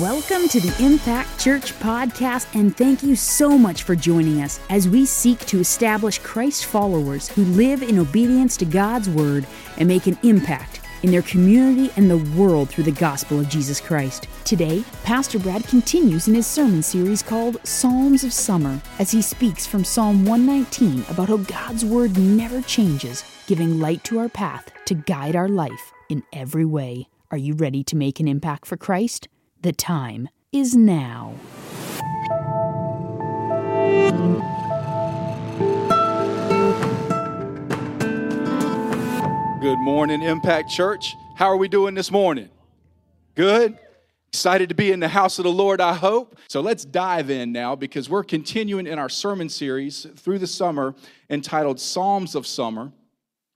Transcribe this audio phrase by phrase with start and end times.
[0.00, 4.88] Welcome to the Impact Church podcast, and thank you so much for joining us as
[4.88, 9.44] we seek to establish Christ followers who live in obedience to God's word
[9.76, 13.80] and make an impact in their community and the world through the gospel of Jesus
[13.80, 14.28] Christ.
[14.44, 19.66] Today, Pastor Brad continues in his sermon series called Psalms of Summer as he speaks
[19.66, 24.94] from Psalm 119 about how God's word never changes, giving light to our path to
[24.94, 27.08] guide our life in every way.
[27.32, 29.26] Are you ready to make an impact for Christ?
[29.60, 31.34] The time is now.
[39.60, 41.16] Good morning, Impact Church.
[41.34, 42.50] How are we doing this morning?
[43.34, 43.76] Good?
[44.28, 46.38] Excited to be in the house of the Lord, I hope.
[46.46, 50.94] So let's dive in now because we're continuing in our sermon series through the summer
[51.28, 52.92] entitled Psalms of Summer.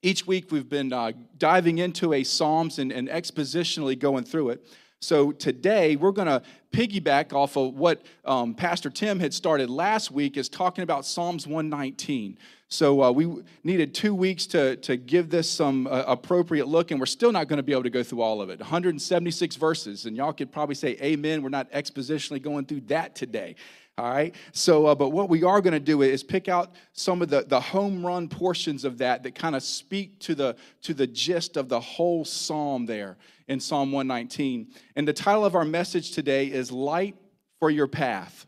[0.03, 4.67] Each week we've been uh, diving into a Psalms and, and expositionally going through it.
[5.03, 10.13] So today we're going to piggyback off of what um, Pastor Tim had started last
[10.13, 12.39] week, is talking about Psalms 119.
[12.69, 17.01] So uh, we needed two weeks to, to give this some uh, appropriate look, and
[17.01, 18.61] we're still not going to be able to go through all of it.
[18.61, 21.43] 176 verses, and y'all could probably say amen.
[21.43, 23.57] We're not expositionally going through that today.
[23.99, 24.35] All right.
[24.53, 27.45] So, uh, but what we are going to do is pick out some of the,
[27.47, 31.59] the home run portions of that that kind of speak to the to the gist
[31.59, 34.69] of the whole psalm there in Psalm 119.
[34.97, 37.17] And the title of our message today is Light
[37.59, 38.47] for Your Path.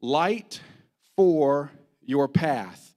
[0.00, 0.60] Light
[1.14, 1.70] for
[2.02, 2.92] Your Path.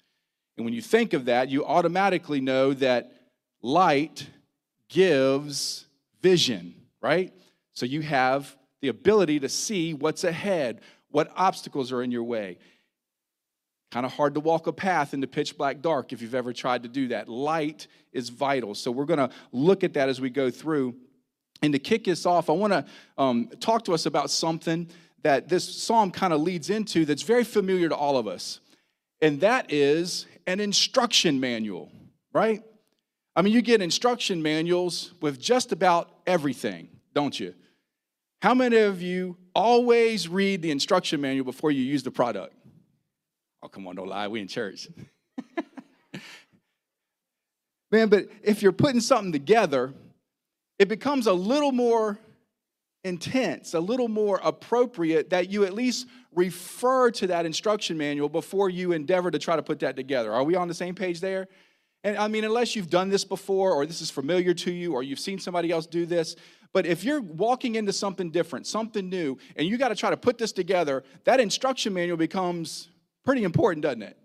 [0.58, 3.14] And when you think of that, you automatically know that
[3.62, 4.28] light
[4.90, 5.86] gives
[6.22, 7.32] vision, right?
[7.74, 10.82] So you have the ability to see what's ahead
[11.12, 12.58] what obstacles are in your way.
[13.92, 16.54] Kind of hard to walk a path in the pitch black dark if you've ever
[16.54, 17.28] tried to do that.
[17.28, 18.76] Light is vital.
[18.76, 20.96] So we're going to look at that as we go through.
[21.62, 22.86] And to kick us off, I want to
[23.18, 24.88] um, talk to us about something
[25.24, 28.60] that this psalm kind of leads into that's very familiar to all of us.
[29.22, 31.92] And that is an instruction manual,
[32.32, 32.64] right?
[33.36, 37.54] I mean, you get instruction manuals with just about everything, don't you?
[38.42, 42.56] How many of you always read the instruction manual before you use the product?
[43.62, 44.30] Oh, come on, don't lie.
[44.30, 44.88] We in church.
[47.92, 49.94] Man, but if you're putting something together,
[50.78, 52.18] it becomes a little more
[53.04, 58.70] intense, a little more appropriate that you at least refer to that instruction manual before
[58.70, 60.32] you endeavor to try to put that together.
[60.32, 61.50] Are we on the same page there?
[62.06, 65.04] And I mean, unless you've done this before, or this is familiar to you, or
[65.04, 66.38] you've seen somebody else do this,
[66.74, 70.18] but if you're walking into something different, something new, and you got to try to
[70.18, 72.90] put this together, that instruction manual becomes
[73.26, 74.18] pretty important, doesn't it?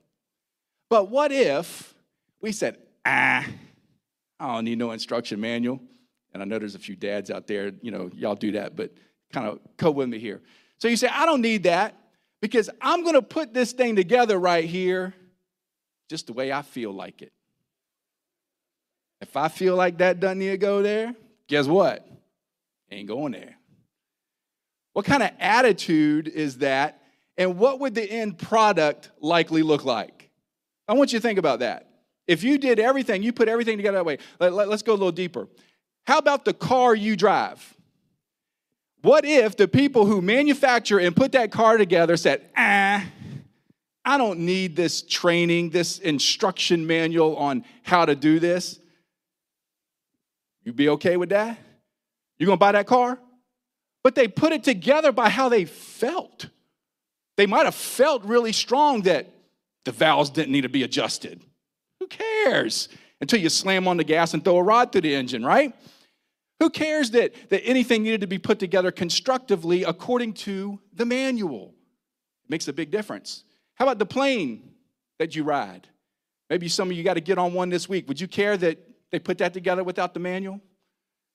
[0.90, 1.94] But what if
[2.40, 3.46] we said, ah,
[4.38, 5.80] I don't need no instruction manual?
[6.32, 8.92] And I know there's a few dads out there, you know, y'all do that, but
[9.32, 10.42] kind of co with me here.
[10.78, 11.94] So you say, I don't need that
[12.42, 15.14] because I'm going to put this thing together right here
[16.10, 17.32] just the way I feel like it.
[19.20, 21.14] If I feel like that doesn't need to go there,
[21.48, 22.06] guess what?
[22.94, 23.56] Ain't going there.
[24.92, 27.02] What kind of attitude is that?
[27.36, 30.30] And what would the end product likely look like?
[30.86, 31.88] I want you to think about that.
[32.28, 34.18] If you did everything, you put everything together that way.
[34.38, 35.48] Let, us let, go a little deeper.
[36.06, 37.74] How about the car you drive?
[39.02, 43.04] What if the people who manufacture and put that car together said, ah,
[44.04, 48.78] I don't need this training, this instruction manual on how to do this?
[50.62, 51.58] You be okay with that?
[52.38, 53.18] You gonna buy that car?
[54.02, 56.48] But they put it together by how they felt.
[57.36, 59.28] They might have felt really strong that
[59.84, 61.42] the valves didn't need to be adjusted.
[62.00, 62.88] Who cares?
[63.20, 65.72] Until you slam on the gas and throw a rod through the engine, right?
[66.60, 71.74] Who cares that, that anything needed to be put together constructively according to the manual?
[72.44, 73.44] It makes a big difference.
[73.74, 74.72] How about the plane
[75.18, 75.88] that you ride?
[76.50, 78.06] Maybe some of you got to get on one this week.
[78.08, 78.78] Would you care that
[79.10, 80.60] they put that together without the manual?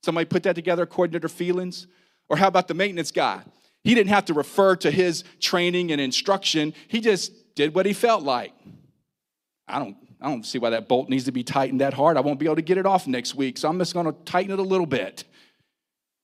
[0.04, 1.88] Somebody put that together according to their feelings?
[2.30, 3.42] Or how about the maintenance guy?
[3.84, 6.74] He didn't have to refer to his training and instruction.
[6.88, 8.54] He just did what he felt like.
[9.68, 12.18] I don't, I don't see why that bolt needs to be tightened that hard.
[12.18, 14.16] I won't be able to get it off next week, so I'm just going to
[14.26, 15.24] tighten it a little bit.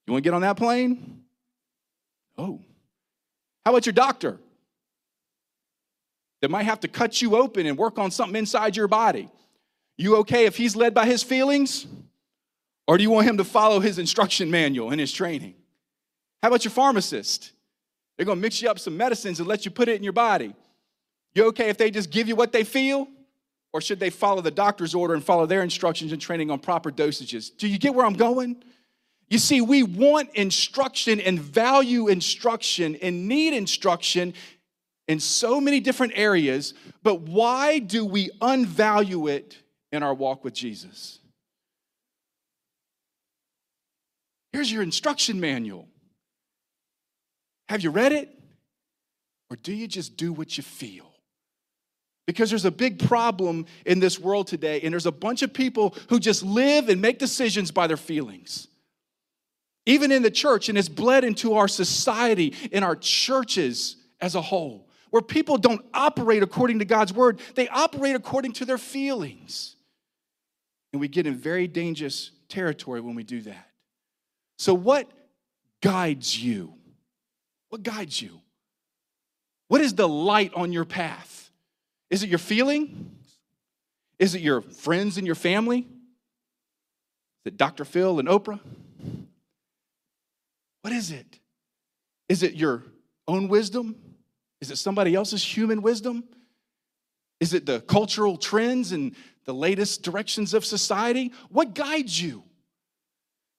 [0.05, 1.23] You want to get on that plane?
[2.37, 2.61] Oh.
[3.65, 4.39] How about your doctor?
[6.41, 9.29] That might have to cut you open and work on something inside your body.
[9.97, 11.87] You okay if he's led by his feelings?
[12.87, 15.55] Or do you want him to follow his instruction manual and his training?
[16.41, 17.51] How about your pharmacist?
[18.17, 20.53] They're to mix you up some medicines and let you put it in your body.
[21.33, 23.07] You okay if they just give you what they feel?
[23.73, 26.91] Or should they follow the doctor's order and follow their instructions and training on proper
[26.91, 27.49] dosages?
[27.57, 28.63] Do you get where I'm going?
[29.29, 34.33] You see, we want instruction and value instruction and need instruction
[35.07, 36.73] in so many different areas,
[37.03, 39.57] but why do we unvalue it
[39.91, 41.19] in our walk with Jesus?
[44.55, 45.89] Here's your instruction manual.
[47.67, 48.29] Have you read it?
[49.49, 51.11] Or do you just do what you feel?
[52.25, 55.93] Because there's a big problem in this world today, and there's a bunch of people
[56.07, 58.69] who just live and make decisions by their feelings.
[59.85, 64.41] Even in the church, and it's bled into our society, in our churches as a
[64.41, 69.75] whole, where people don't operate according to God's word, they operate according to their feelings.
[70.93, 73.71] And we get in very dangerous territory when we do that.
[74.57, 75.09] So, what
[75.81, 76.73] guides you?
[77.69, 78.41] What guides you?
[79.67, 81.51] What is the light on your path?
[82.09, 83.11] Is it your feeling?
[84.19, 85.79] Is it your friends and your family?
[85.79, 87.83] Is it Dr.
[87.83, 88.59] Phil and Oprah?
[90.81, 91.39] What is it?
[92.29, 92.83] Is it your
[93.27, 93.95] own wisdom?
[94.61, 96.23] Is it somebody else's human wisdom?
[97.39, 101.33] Is it the cultural trends and the latest directions of society?
[101.49, 102.44] What guides you?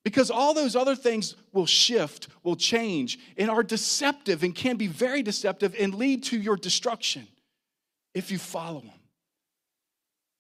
[0.06, 4.86] Because all those other things will shift, will change, and are deceptive and can be
[4.86, 7.26] very deceptive and lead to your destruction
[8.14, 9.00] if you follow them.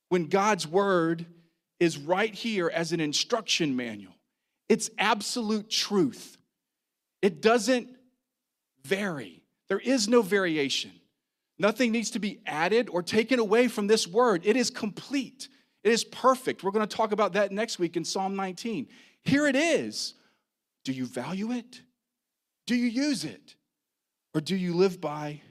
[0.08, 1.26] When God's word
[1.80, 4.14] is right here as an instruction manual,
[4.68, 6.38] it's absolute truth.
[7.20, 7.88] It doesn't
[8.84, 10.92] vary, there is no variation.
[11.58, 14.42] Nothing needs to be added or taken away from this word.
[14.44, 15.48] It is complete.
[15.82, 16.62] It is perfect.
[16.62, 18.86] We're going to talk about that next week in Psalm 19.
[19.26, 20.14] Here it is.
[20.84, 21.82] Do you value it?
[22.66, 23.56] Do you use it?
[24.34, 25.42] Or do you live by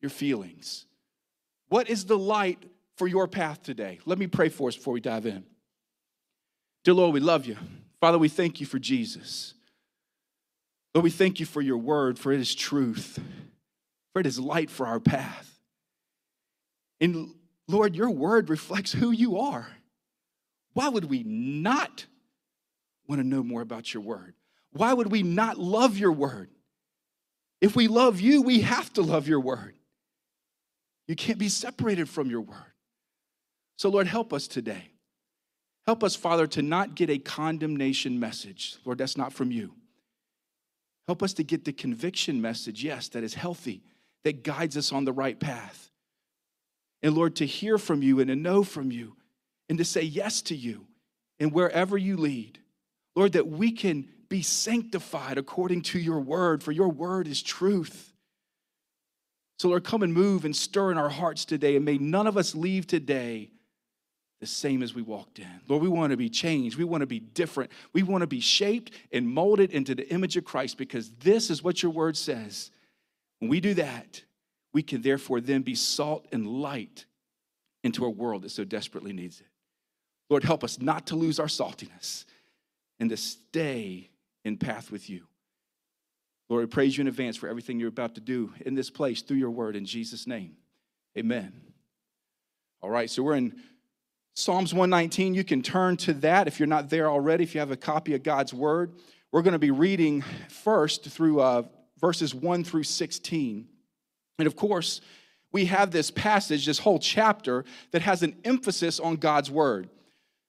[0.00, 0.86] your feelings?
[1.68, 2.62] What is the light
[2.96, 3.98] for your path today?
[4.04, 5.44] Let me pray for us before we dive in.
[6.84, 7.56] Dear Lord, we love you.
[8.00, 9.54] Father, we thank you for Jesus.
[10.94, 13.18] Lord, we thank you for your word, for it is truth,
[14.12, 15.58] for it is light for our path.
[17.00, 17.34] And
[17.66, 19.66] Lord, your word reflects who you are.
[20.74, 22.04] Why would we not
[23.06, 24.34] want to know more about your word?
[24.72, 26.50] Why would we not love your word?
[27.60, 29.74] If we love you, we have to love your word.
[31.06, 32.72] You can't be separated from your word.
[33.76, 34.90] So, Lord, help us today.
[35.86, 38.76] Help us, Father, to not get a condemnation message.
[38.84, 39.74] Lord, that's not from you.
[41.06, 43.82] Help us to get the conviction message, yes, that is healthy,
[44.24, 45.90] that guides us on the right path.
[47.02, 49.16] And Lord, to hear from you and to know from you
[49.68, 50.86] and to say yes to you
[51.38, 52.58] and wherever you lead.
[53.14, 58.12] Lord, that we can be sanctified according to your word, for your word is truth.
[59.58, 62.36] So, Lord, come and move and stir in our hearts today, and may none of
[62.36, 63.50] us leave today
[64.40, 65.60] the same as we walked in.
[65.68, 66.76] Lord, we want to be changed.
[66.76, 67.70] We want to be different.
[67.92, 71.62] We want to be shaped and molded into the image of Christ because this is
[71.62, 72.70] what your word says.
[73.38, 74.22] When we do that,
[74.72, 77.06] we can therefore then be salt and light
[77.84, 79.46] into a world that so desperately needs it.
[80.28, 82.24] Lord, help us not to lose our saltiness
[83.04, 84.08] and to stay
[84.46, 85.26] in path with you.
[86.48, 89.20] Lord, we praise you in advance for everything you're about to do in this place
[89.20, 90.56] through your word in Jesus' name.
[91.18, 91.52] Amen.
[92.80, 93.60] All right, so we're in
[94.32, 95.34] Psalms 119.
[95.34, 98.14] You can turn to that if you're not there already, if you have a copy
[98.14, 98.94] of God's word.
[99.32, 101.64] We're going to be reading first through uh,
[102.00, 103.68] verses 1 through 16.
[104.38, 105.02] And of course,
[105.52, 109.90] we have this passage, this whole chapter, that has an emphasis on God's word.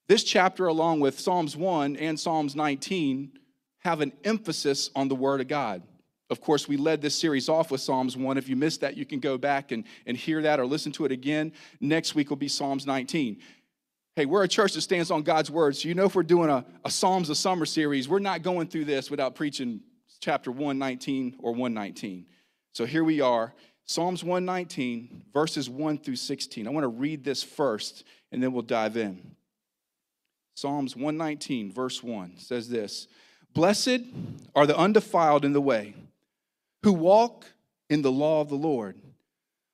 [0.08, 3.32] This chapter, along with Psalms 1 and Psalms 19,
[3.80, 5.82] have an emphasis on the Word of God.
[6.30, 8.38] Of course, we led this series off with Psalms 1.
[8.38, 11.06] If you missed that, you can go back and, and hear that or listen to
[11.06, 11.54] it again.
[11.80, 13.40] Next week will be Psalms 19.
[14.16, 16.50] Hey, we're a church that stands on God's Word, so you know if we're doing
[16.50, 19.82] a, a Psalms of Summer series, we're not going through this without preaching
[20.20, 22.28] chapter 119 or 119.
[22.74, 23.54] So here we are,
[23.86, 26.68] Psalms 119, verses 1 through 16.
[26.68, 29.35] I want to read this first, and then we'll dive in.
[30.56, 33.08] Psalms 119, verse 1 says this
[33.54, 34.02] Blessed
[34.56, 35.94] are the undefiled in the way,
[36.84, 37.46] who walk
[37.90, 38.98] in the law of the Lord.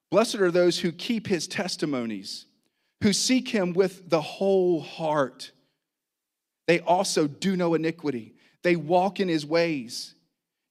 [0.09, 2.47] Blessed are those who keep his testimonies,
[3.01, 5.51] who seek him with the whole heart.
[6.67, 8.33] They also do no iniquity,
[8.63, 10.15] they walk in his ways.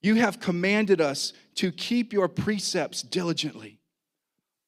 [0.03, 3.79] You have commanded us to keep your precepts diligently.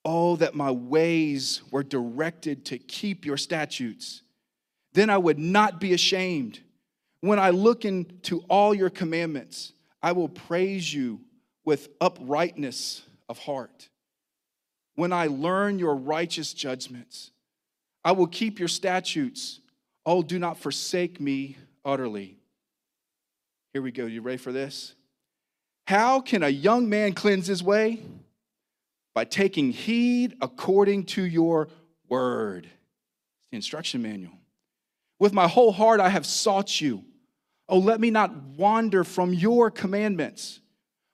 [0.04, 4.22] Oh, that my ways were directed to keep your statutes.
[4.94, 6.60] Then I would not be ashamed.
[7.20, 9.72] When I look into all your commandments,
[10.02, 11.20] I will praise you
[11.64, 13.88] with uprightness of heart.
[14.94, 17.30] When I learn your righteous judgments,
[18.04, 19.60] I will keep your statutes.
[20.04, 22.38] Oh, do not forsake me utterly.
[23.72, 24.06] Here we go.
[24.06, 24.94] You ready for this?
[25.86, 28.00] How can a young man cleanse his way?
[29.14, 31.68] By taking heed according to your
[32.08, 32.64] word.
[32.66, 34.41] It's the instruction manual.
[35.22, 37.04] With my whole heart I have sought you.
[37.68, 40.58] Oh, let me not wander from your commandments.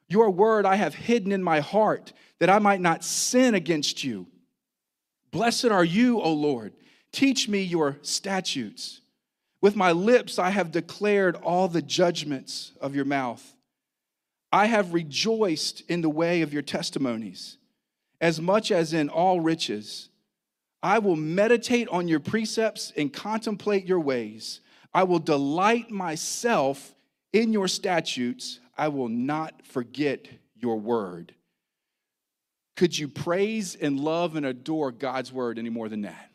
[0.09, 4.27] Your word I have hidden in my heart that I might not sin against you.
[5.31, 6.73] Blessed are you, O Lord.
[7.13, 9.03] Teach me your statutes.
[9.61, 13.57] With my lips I have declared all the judgments of your mouth.
[14.51, 17.59] I have rejoiced in the way of your testimonies,
[18.23, 20.09] as much as in all riches.
[20.83, 24.61] I will meditate on your precepts and contemplate your ways.
[24.95, 26.95] I will delight myself
[27.33, 28.61] in your statutes.
[28.77, 31.35] I will not forget your word.
[32.77, 36.31] Could you praise and love and adore God's word any more than that?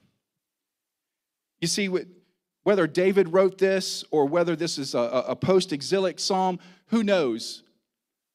[1.61, 1.89] You see,
[2.63, 7.63] whether David wrote this or whether this is a, a post exilic psalm, who knows?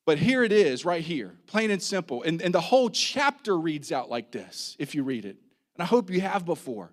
[0.07, 2.23] But here it is, right here, plain and simple.
[2.23, 5.37] And, and the whole chapter reads out like this, if you read it.
[5.79, 6.91] And I hope you have before.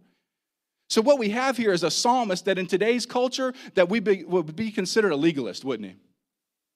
[0.89, 4.24] So what we have here is a psalmist that in today's culture that we be,
[4.24, 5.96] would be considered a legalist, wouldn't he?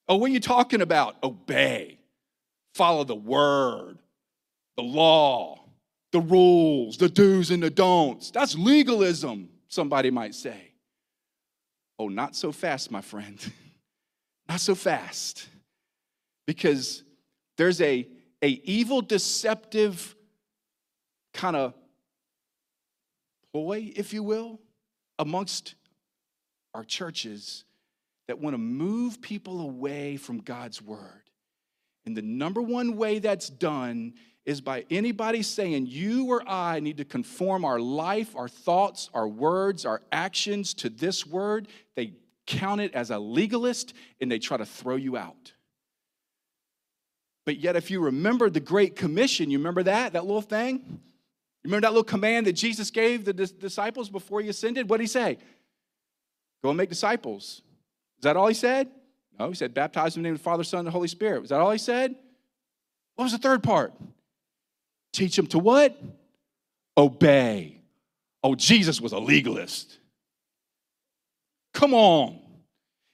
[0.07, 1.17] Oh, what are you talking about?
[1.21, 1.99] Obey,
[2.73, 3.99] follow the word,
[4.75, 5.63] the law,
[6.11, 8.31] the rules, the do's and the don'ts.
[8.31, 10.71] That's legalism, somebody might say.
[11.99, 13.39] Oh, not so fast, my friend.
[14.49, 15.47] not so fast.
[16.47, 17.03] Because
[17.57, 18.07] there's a,
[18.41, 20.15] a evil, deceptive
[21.35, 21.75] kind of
[23.53, 24.59] ploy, if you will,
[25.17, 25.75] amongst
[26.73, 27.63] our churches
[28.27, 31.23] that want to move people away from God's word.
[32.05, 34.13] And the number one way that's done
[34.45, 39.27] is by anybody saying you or I need to conform our life, our thoughts, our
[39.27, 41.67] words, our actions to this word.
[41.95, 42.13] They
[42.47, 45.53] count it as a legalist and they try to throw you out.
[47.45, 50.99] But yet, if you remember the Great Commission, you remember that, that little thing?
[51.63, 54.89] Remember that little command that Jesus gave the disciples before he ascended?
[54.89, 55.37] What did he say?
[56.63, 57.61] Go and make disciples.
[58.17, 58.89] Is that all he said?
[59.37, 61.07] No, he said, baptize them in the name of the Father, Son, and the Holy
[61.07, 61.41] Spirit.
[61.41, 62.15] Was that all he said?
[63.15, 63.93] What was the third part?
[65.13, 65.97] Teach them to what?
[66.97, 67.81] Obey.
[68.43, 69.97] Oh, Jesus was a legalist.
[71.73, 72.39] Come on.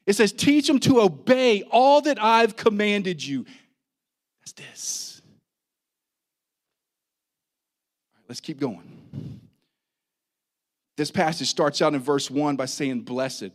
[0.05, 3.45] It says, teach them to obey all that I've commanded you.
[4.41, 5.21] That's this.
[7.91, 9.39] All right, let's keep going.
[10.97, 13.51] This passage starts out in verse 1 by saying, Blessed.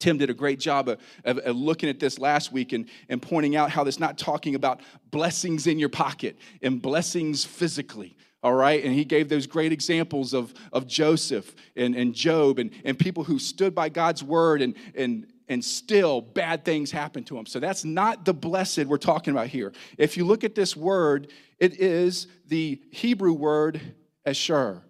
[0.00, 3.22] Tim did a great job of, of, of, looking at this last week and, and
[3.22, 4.80] pointing out how it's not talking about
[5.10, 8.16] blessings in your pocket and blessings physically.
[8.42, 12.70] All right, and he gave those great examples of, of Joseph and, and Job and,
[12.84, 17.34] and people who stood by God's word and, and, and still bad things happen to
[17.34, 17.46] them.
[17.46, 19.72] So that's not the blessed we're talking about here.
[19.98, 23.80] If you look at this word, it is the Hebrew word
[24.24, 24.82] asher,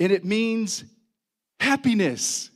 [0.00, 0.84] and it means
[1.60, 2.50] happiness.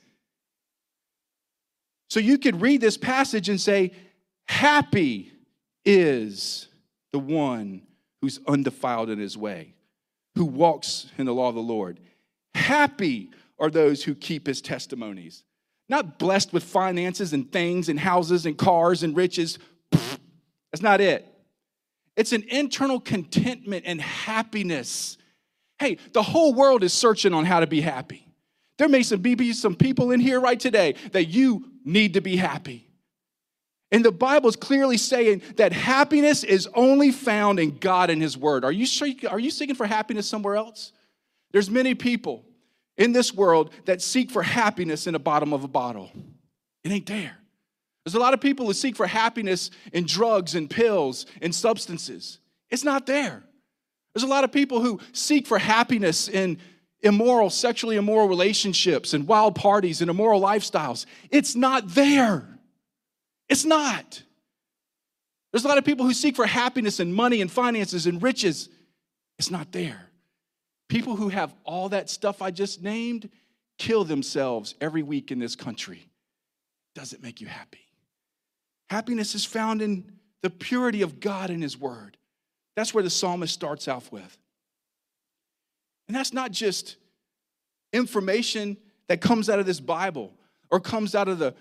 [2.11, 3.93] So you could read this passage and say,
[4.47, 5.31] Happy
[5.85, 6.69] is
[7.13, 7.83] the one
[8.21, 9.75] who's undefiled in his way,
[10.35, 12.01] who walks in the law of the Lord.
[12.55, 15.45] Happy are those who keep his testimonies.
[15.89, 19.59] Not blessed with finances and things and houses and cars and riches.
[19.93, 21.27] That's not it.
[22.17, 25.17] It's an internal contentment and happiness.
[25.79, 28.27] Hey, the whole world is searching on how to be happy.
[28.77, 32.37] There may some be some people in here right today that you need to be
[32.37, 32.89] happy.
[33.91, 38.37] And the Bible is clearly saying that happiness is only found in God and His
[38.37, 38.65] Word.
[38.65, 38.87] Are you,
[39.29, 40.93] are you seeking for happiness somewhere else?
[41.53, 42.45] There's many people
[42.99, 46.11] in this world that seek for happiness in the bottom of a bottle.
[46.85, 47.39] It ain't there.
[48.05, 52.39] There's a lot of people who seek for happiness in drugs and pills and substances.
[52.71, 53.43] It's not there.
[54.15, 56.59] There's a lot of people who seek for happiness in
[57.01, 61.07] immoral, sexually immoral relationships and wild parties and immoral lifestyles.
[61.31, 62.59] It's not there.
[63.49, 64.23] It's not.
[65.53, 68.69] There's a lot of people who seek for happiness in money and finances and riches.
[69.39, 70.08] It's not there.
[70.89, 73.29] People who have all that stuff I just named
[73.79, 76.09] kill themselves every week in this country.
[76.95, 77.87] Does it make you happy?
[78.91, 80.11] Happiness is found in
[80.43, 82.17] the purity of God and His Word.
[82.75, 84.39] That's where the psalmist starts off with.
[86.07, 86.97] And that's not just
[87.93, 88.77] information
[89.09, 90.33] that comes out of this Bible
[90.71, 91.55] or comes out of the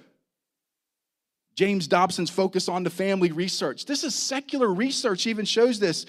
[1.55, 3.85] James Dobson's focus on the family research.
[3.85, 6.05] This is secular research, even shows this.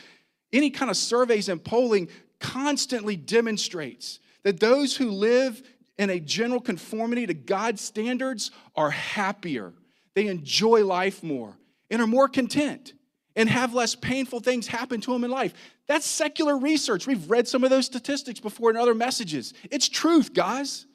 [0.53, 2.09] Any kind of surveys and polling
[2.41, 5.63] constantly demonstrates that those who live
[5.99, 9.73] in a general conformity to God's standards are happier.
[10.15, 11.57] they enjoy life more
[11.91, 12.93] and are more content
[13.37, 15.55] and have less painful things happen to them in life.
[15.87, 17.07] That's secular research.
[17.07, 19.55] We've read some of those statistics before in other messages.
[19.71, 20.87] It's truth, guys.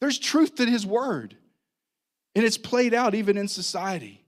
[0.00, 1.36] There's truth to his word.
[2.34, 4.24] And it's played out even in society.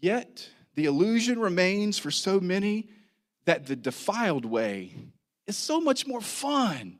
[0.00, 2.90] Yet, the illusion remains for so many
[3.48, 4.94] that the defiled way
[5.46, 6.98] is so much more fun.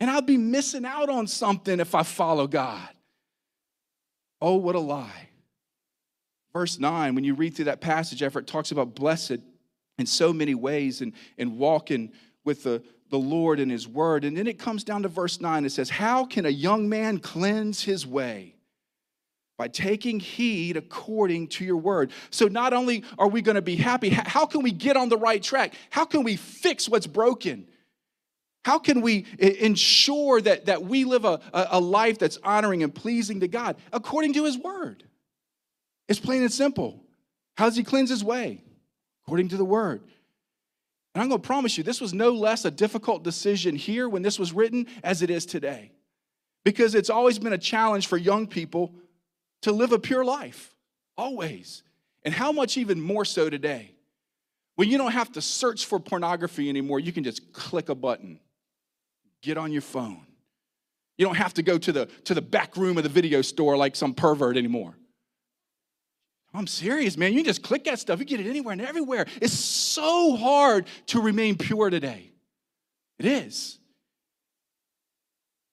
[0.00, 2.88] And I'll be missing out on something if I follow God.
[4.40, 5.28] Oh, what a lie.
[6.52, 9.38] Verse 9, when you read through that passage after it talks about blessed
[9.96, 12.10] in so many ways and, and walking
[12.44, 14.24] with the, the Lord and His Word.
[14.24, 15.64] And then it comes down to verse 9.
[15.64, 18.56] It says, How can a young man cleanse his way?
[19.60, 22.12] By taking heed according to your word.
[22.30, 25.18] So, not only are we going to be happy, how can we get on the
[25.18, 25.74] right track?
[25.90, 27.66] How can we fix what's broken?
[28.64, 33.40] How can we ensure that, that we live a, a life that's honoring and pleasing
[33.40, 33.76] to God?
[33.92, 35.04] According to His Word.
[36.08, 37.04] It's plain and simple.
[37.58, 38.64] How does He cleanse His way?
[39.26, 40.00] According to the Word.
[41.14, 44.22] And I'm going to promise you, this was no less a difficult decision here when
[44.22, 45.92] this was written as it is today.
[46.64, 48.94] Because it's always been a challenge for young people
[49.62, 50.74] to live a pure life,
[51.16, 51.82] always.
[52.24, 53.94] And how much even more so today?
[54.76, 58.40] When you don't have to search for pornography anymore, you can just click a button,
[59.42, 60.26] get on your phone.
[61.18, 63.76] You don't have to go to the, to the back room of the video store
[63.76, 64.94] like some pervert anymore.
[66.54, 67.32] I'm serious, man.
[67.34, 69.26] You just click that stuff, you get it anywhere and everywhere.
[69.40, 72.30] It's so hard to remain pure today.
[73.18, 73.78] It is.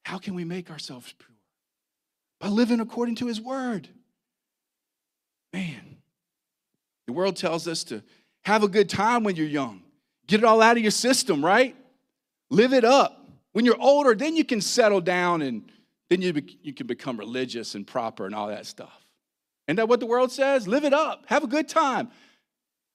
[0.03, 1.36] How can we make ourselves pure?
[2.39, 3.89] By living according to His Word.
[5.53, 5.97] Man,
[7.07, 8.03] the world tells us to
[8.43, 9.81] have a good time when you're young,
[10.27, 11.75] get it all out of your system, right?
[12.49, 13.25] Live it up.
[13.53, 15.71] When you're older, then you can settle down and
[16.09, 19.05] then you, be, you can become religious and proper and all that stuff.
[19.67, 20.67] Isn't that what the world says?
[20.67, 21.25] Live it up.
[21.27, 22.09] Have a good time.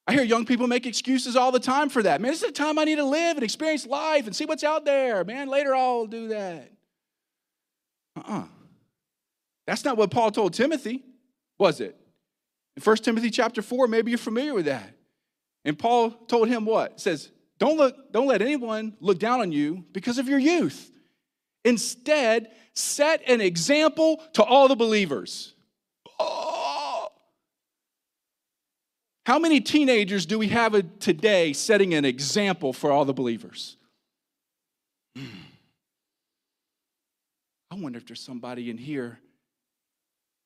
[0.07, 2.19] I hear young people make excuses all the time for that.
[2.19, 4.63] Man, this is the time I need to live and experience life and see what's
[4.63, 5.23] out there.
[5.23, 6.71] Man, later I'll do that.
[8.17, 8.43] Uh-uh.
[9.65, 11.03] That's not what Paul told Timothy,
[11.57, 11.95] was it?
[12.75, 14.93] In 1 Timothy chapter 4, maybe you're familiar with that.
[15.63, 16.93] And Paul told him what?
[16.93, 20.91] It says, don't, look, don't let anyone look down on you because of your youth.
[21.63, 25.53] Instead, set an example to all the believers.
[26.19, 27.07] Oh.
[29.25, 33.77] How many teenagers do we have today setting an example for all the believers?
[35.15, 35.25] Hmm.
[37.71, 39.19] I wonder if there's somebody in here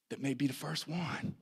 [0.10, 1.36] that may be the first one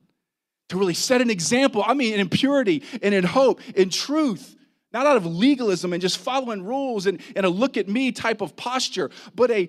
[0.68, 1.82] to really set an example.
[1.86, 4.56] I mean, in purity and in hope, in truth,
[4.92, 8.40] not out of legalism and just following rules and, and a look at me type
[8.40, 9.68] of posture, but a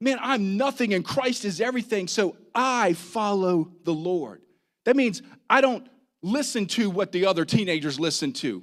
[0.00, 4.42] man, I'm nothing and Christ is everything, so I follow the Lord.
[4.84, 5.86] That means I don't
[6.22, 8.62] listen to what the other teenagers listen to.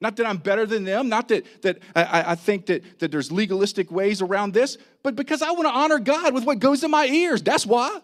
[0.00, 3.32] Not that I'm better than them, not that, that I, I think that, that there's
[3.32, 6.90] legalistic ways around this, but because I want to honor God with what goes in
[6.90, 7.42] my ears.
[7.42, 8.00] That's why.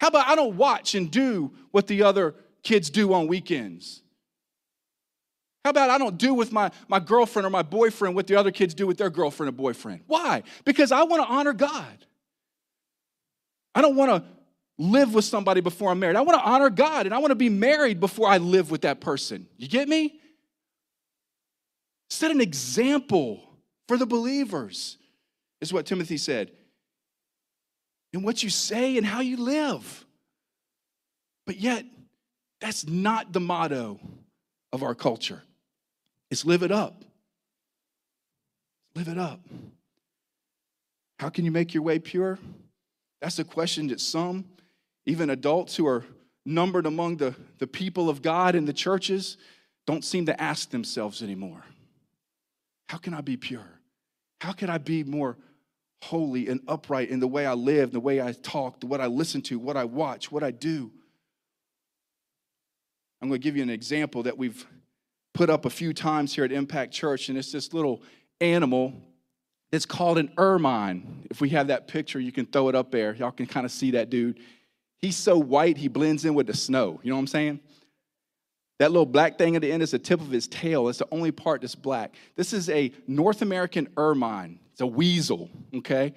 [0.00, 4.02] How about I don't watch and do what the other kids do on weekends?
[5.64, 8.52] How about I don't do with my, my girlfriend or my boyfriend what the other
[8.52, 10.02] kids do with their girlfriend or boyfriend?
[10.06, 10.44] Why?
[10.64, 12.06] Because I want to honor God.
[13.74, 14.28] I don't want to
[14.78, 16.16] live with somebody before I'm married.
[16.16, 18.82] I want to honor God and I want to be married before I live with
[18.82, 19.48] that person.
[19.56, 20.20] You get me?
[22.10, 23.42] Set an example
[23.88, 24.98] for the believers,
[25.60, 26.50] is what Timothy said
[28.12, 30.04] in what you say and how you live.
[31.46, 31.84] But yet,
[32.60, 34.00] that's not the motto
[34.72, 35.42] of our culture.
[36.30, 37.04] It's live it up.
[38.94, 39.40] Live it up.
[41.18, 42.38] How can you make your way pure?
[43.20, 44.44] That's a question that some,
[45.06, 46.04] even adults who are
[46.44, 49.36] numbered among the, the people of God in the churches,
[49.86, 51.64] don't seem to ask themselves anymore.
[52.88, 53.68] How can I be pure?
[54.40, 55.36] How can I be more
[56.02, 59.42] holy and upright in the way I live, the way I talk, what I listen
[59.42, 60.90] to, what I watch, what I do.
[63.20, 64.66] I'm going to give you an example that we've
[65.32, 68.02] put up a few times here at Impact Church, and it's this little
[68.40, 68.94] animal
[69.70, 71.26] that's called an ermine.
[71.30, 73.14] If we have that picture, you can throw it up there.
[73.14, 74.38] Y'all can kind of see that dude.
[74.98, 77.00] He's so white, he blends in with the snow.
[77.02, 77.60] You know what I'm saying?
[78.78, 80.88] That little black thing at the end is the tip of his tail.
[80.88, 82.14] It's the only part that's black.
[82.34, 84.58] This is a North American ermine.
[84.72, 86.12] It's a weasel, okay?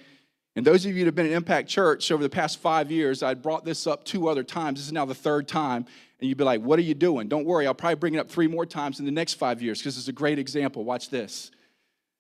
[0.55, 3.23] And those of you that have been at Impact Church over the past five years,
[3.23, 4.79] I brought this up two other times.
[4.79, 5.85] This is now the third time.
[6.19, 7.29] And you'd be like, what are you doing?
[7.29, 9.79] Don't worry, I'll probably bring it up three more times in the next five years
[9.79, 10.83] because it's a great example.
[10.83, 11.51] Watch this.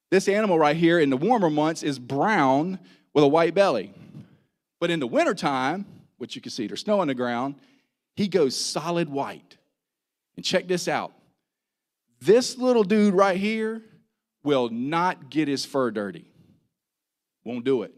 [0.09, 2.79] This animal right here in the warmer months is brown
[3.13, 3.93] with a white belly.
[4.79, 5.85] But in the wintertime,
[6.17, 7.55] which you can see there's snow on the ground,
[8.15, 9.57] he goes solid white.
[10.35, 11.13] And check this out
[12.21, 13.81] this little dude right here
[14.43, 16.25] will not get his fur dirty,
[17.43, 17.93] won't do it.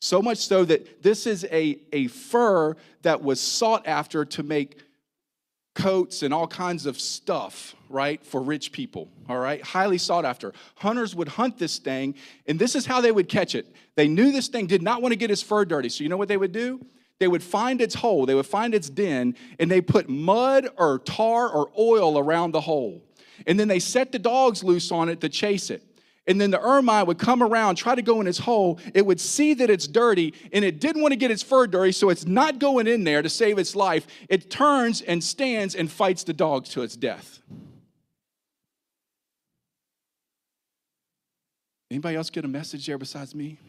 [0.00, 4.80] So much so that this is a, a fur that was sought after to make
[5.74, 9.62] coats and all kinds of stuff, right, for rich people, all right?
[9.62, 10.52] Highly sought after.
[10.74, 12.16] Hunters would hunt this thing,
[12.46, 13.66] and this is how they would catch it.
[13.94, 16.16] They knew this thing did not want to get his fur dirty, so you know
[16.16, 16.84] what they would do?
[17.22, 20.98] They would find its hole, they would find its den, and they put mud or
[20.98, 23.00] tar or oil around the hole.
[23.46, 25.84] And then they set the dogs loose on it to chase it.
[26.26, 28.80] And then the ermine would come around, try to go in its hole.
[28.92, 31.92] It would see that it's dirty, and it didn't want to get its fur dirty,
[31.92, 34.08] so it's not going in there to save its life.
[34.28, 37.38] It turns and stands and fights the dogs to its death.
[41.88, 43.60] Anybody else get a message there besides me?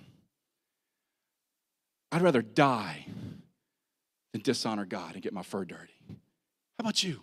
[2.12, 3.06] I'd rather die
[4.34, 5.94] than dishonor God and get my fur dirty.
[6.10, 6.16] How
[6.82, 7.22] about you?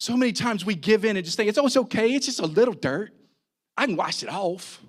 [0.00, 2.14] So many times we give in and just think, it's, oh, it's okay.
[2.14, 3.12] It's just a little dirt.
[3.76, 4.80] I can wash it off.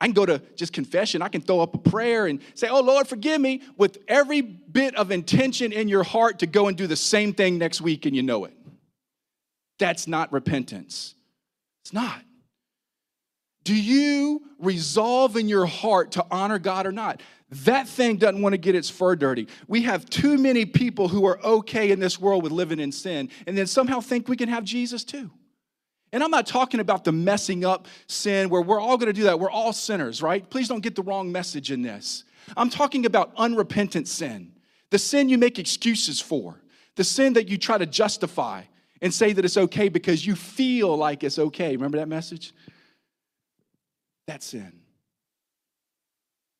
[0.00, 1.22] I can go to just confession.
[1.22, 4.94] I can throw up a prayer and say, Oh, Lord, forgive me, with every bit
[4.94, 8.14] of intention in your heart to go and do the same thing next week and
[8.14, 8.54] you know it.
[9.78, 11.14] That's not repentance.
[11.82, 12.22] It's not.
[13.64, 17.20] Do you resolve in your heart to honor God or not?
[17.50, 19.48] That thing doesn't want to get its fur dirty.
[19.66, 23.30] We have too many people who are okay in this world with living in sin
[23.46, 25.30] and then somehow think we can have Jesus too.
[26.12, 29.24] And I'm not talking about the messing up sin where we're all going to do
[29.24, 29.40] that.
[29.40, 30.48] We're all sinners, right?
[30.48, 32.24] Please don't get the wrong message in this.
[32.56, 34.52] I'm talking about unrepentant sin,
[34.90, 36.60] the sin you make excuses for,
[36.96, 38.62] the sin that you try to justify
[39.00, 41.76] and say that it's okay because you feel like it's okay.
[41.76, 42.52] Remember that message?
[44.26, 44.72] That sin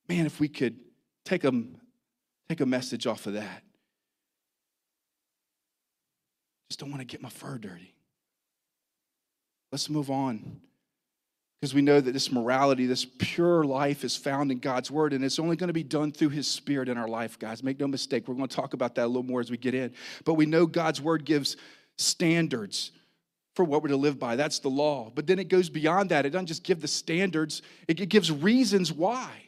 [0.08, 0.76] man, if we could
[1.24, 1.52] take a,
[2.48, 3.62] take a message off of that.
[6.68, 7.94] Just don't want to get my fur dirty.
[9.72, 10.60] Let's move on.
[11.60, 15.24] Because we know that this morality, this pure life is found in God's word, and
[15.24, 17.64] it's only going to be done through his spirit in our life, guys.
[17.64, 18.28] Make no mistake.
[18.28, 19.92] We're going to talk about that a little more as we get in.
[20.24, 21.56] But we know God's word gives
[21.96, 22.92] standards
[23.56, 24.36] for what we're to live by.
[24.36, 25.10] That's the law.
[25.12, 26.24] But then it goes beyond that.
[26.24, 29.47] It doesn't just give the standards, it gives reasons why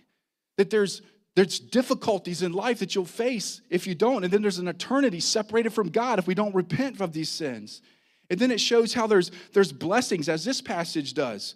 [0.60, 1.00] that there's
[1.36, 4.24] there's difficulties in life that you'll face if you don't.
[4.24, 7.80] And then there's an eternity separated from god if we don't repent of these sins.
[8.28, 11.54] And then it shows how there's there's blessings as this passage does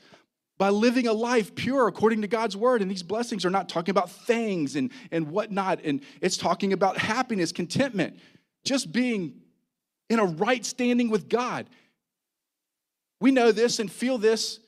[0.57, 2.81] by living a life pure according to god's word.
[2.81, 5.81] And these blessings are not talking about things and and whatnot.
[5.85, 8.19] And it's talking about happiness contentment
[8.65, 9.35] just being
[10.09, 11.67] in a right standing with god.
[13.21, 14.61] We know this and feel this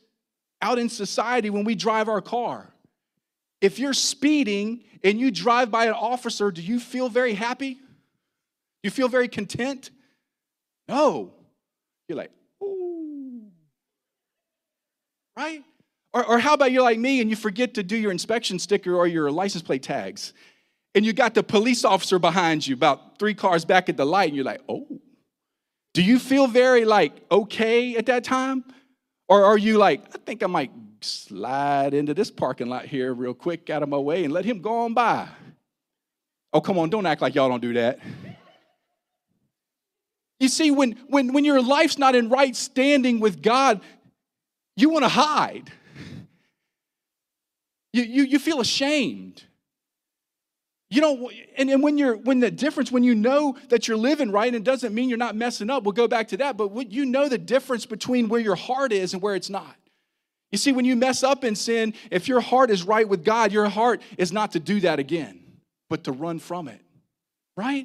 [0.60, 2.70] out in society when we drive our car
[3.60, 7.78] if you're speeding and you drive by an officer, do you feel very happy?
[8.82, 9.90] You feel very content?
[10.88, 11.32] No.
[12.08, 12.30] You're like,
[12.62, 13.42] ooh.
[15.36, 15.62] Right?
[16.12, 18.94] Or, or how about you're like me and you forget to do your inspection sticker
[18.94, 20.32] or your license plate tags?
[20.94, 24.28] And you got the police officer behind you, about three cars back at the light,
[24.28, 24.86] and you're like, oh.
[25.92, 28.64] Do you feel very like okay at that time?
[29.28, 33.34] Or are you like, I think I might slide into this parking lot here real
[33.34, 35.28] quick out of my way and let him go on by.
[36.52, 37.98] Oh, come on, don't act like y'all don't do that.
[40.38, 43.80] You see, when, when, when your life's not in right standing with God,
[44.76, 45.70] you want to hide.
[47.92, 49.42] You, you, you feel ashamed.
[50.88, 54.30] You know, and, and when you're when the difference, when you know that you're living
[54.30, 56.92] right, and it doesn't mean you're not messing up, we'll go back to that, but
[56.92, 59.76] you know the difference between where your heart is and where it's not.
[60.56, 63.52] You see, when you mess up in sin, if your heart is right with God,
[63.52, 65.38] your heart is not to do that again,
[65.90, 66.80] but to run from it,
[67.58, 67.84] right?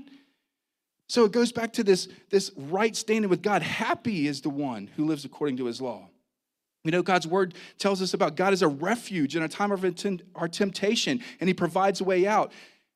[1.10, 3.62] So it goes back to this, this right standing with God.
[3.62, 6.08] Happy is the one who lives according to his law.
[6.86, 9.84] You know, God's word tells us about God as a refuge in a time of
[10.34, 12.54] our temptation, and he provides a way out.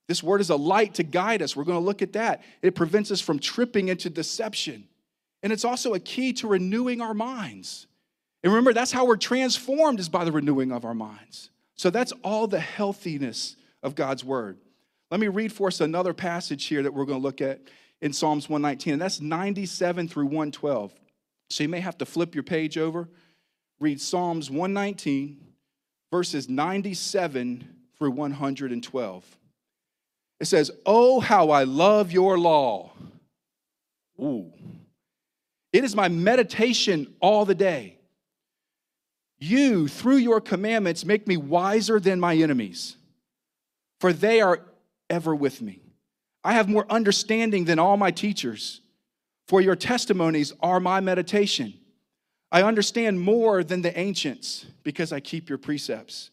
[0.08, 1.54] This word is a light to guide us.
[1.54, 2.44] We're going to look at that.
[2.62, 4.88] It prevents us from tripping into deception.
[5.44, 7.88] And it's also a key to renewing our minds.
[8.46, 11.50] And remember, that's how we're transformed is by the renewing of our minds.
[11.74, 14.60] So that's all the healthiness of God's word.
[15.10, 17.60] Let me read for us another passage here that we're going to look at
[18.02, 20.94] in Psalms 119, and that's 97 through 112.
[21.50, 23.10] So you may have to flip your page over.
[23.80, 25.42] Read Psalms 119,
[26.12, 29.38] verses 97 through 112.
[30.40, 32.92] It says, Oh, how I love your law.
[34.22, 34.54] Ooh.
[35.74, 37.98] It is my meditation all the day.
[39.38, 42.96] You, through your commandments, make me wiser than my enemies,
[44.00, 44.62] for they are
[45.10, 45.82] ever with me.
[46.44, 48.82] I have more understanding than all my teachers,
[49.48, 51.74] for your testimonies are my meditation.
[52.52, 56.30] I understand more than the ancients because I keep your precepts.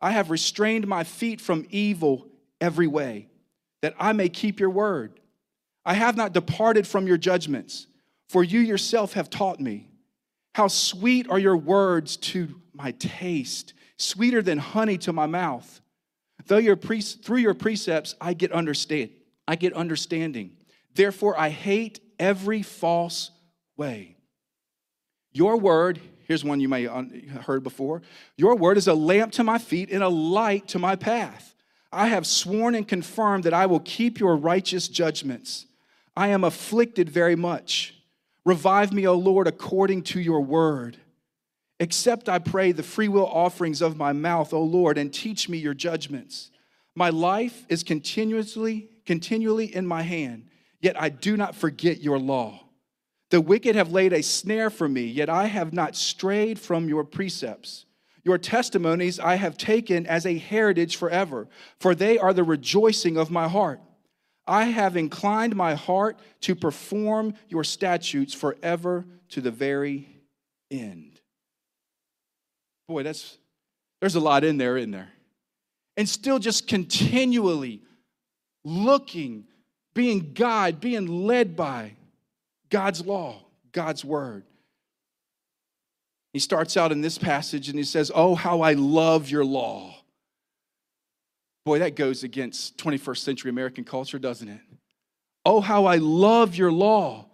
[0.00, 2.28] I have restrained my feet from evil
[2.60, 3.28] every way,
[3.80, 5.20] that I may keep your word.
[5.84, 7.86] I have not departed from your judgments,
[8.28, 9.88] for you yourself have taught me.
[10.56, 15.82] How sweet are your words to my taste, sweeter than honey to my mouth.
[16.46, 19.10] Though your pre- through your precepts I get understand,
[19.46, 20.52] I get understanding.
[20.94, 23.32] Therefore I hate every false
[23.76, 24.16] way.
[25.30, 28.00] Your word, here's one you may have heard before.
[28.38, 31.54] Your word is a lamp to my feet and a light to my path.
[31.92, 35.66] I have sworn and confirmed that I will keep your righteous judgments.
[36.16, 37.95] I am afflicted very much.
[38.46, 40.96] Revive me, O Lord, according to your word.
[41.80, 45.74] Accept, I pray, the freewill offerings of my mouth, O Lord, and teach me your
[45.74, 46.52] judgments.
[46.94, 50.48] My life is continuously, continually in my hand,
[50.80, 52.60] yet I do not forget your law.
[53.30, 57.02] The wicked have laid a snare for me, yet I have not strayed from your
[57.02, 57.84] precepts.
[58.22, 61.48] Your testimonies I have taken as a heritage forever,
[61.80, 63.80] for they are the rejoicing of my heart.
[64.46, 70.08] I have inclined my heart to perform your statutes forever to the very
[70.70, 71.20] end.
[72.88, 73.38] Boy, that's
[74.00, 75.08] there's a lot in there, in there.
[75.96, 77.82] And still just continually
[78.64, 79.44] looking,
[79.94, 81.92] being God, being led by
[82.68, 84.44] God's law, God's word.
[86.32, 89.95] He starts out in this passage and he says, Oh, how I love your law.
[91.66, 94.60] Boy, that goes against 21st century American culture, doesn't it?
[95.44, 97.26] Oh, how I love your law.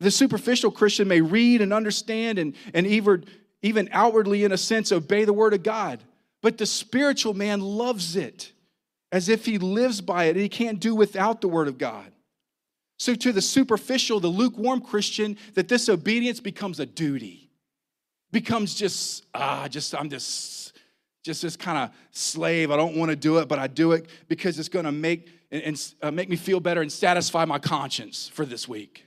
[0.00, 3.26] The superficial Christian may read and understand and, and even,
[3.60, 6.02] even outwardly, in a sense, obey the word of God.
[6.40, 8.50] But the spiritual man loves it
[9.12, 12.10] as if he lives by it and he can't do without the word of God.
[12.98, 17.50] So, to the superficial, the lukewarm Christian, that this obedience becomes a duty,
[18.32, 20.73] becomes just, ah, just, I'm just,
[21.24, 22.70] just this kind of slave.
[22.70, 25.28] I don't want to do it, but I do it because it's going to make,
[25.50, 29.06] and, and uh, make me feel better and satisfy my conscience for this week.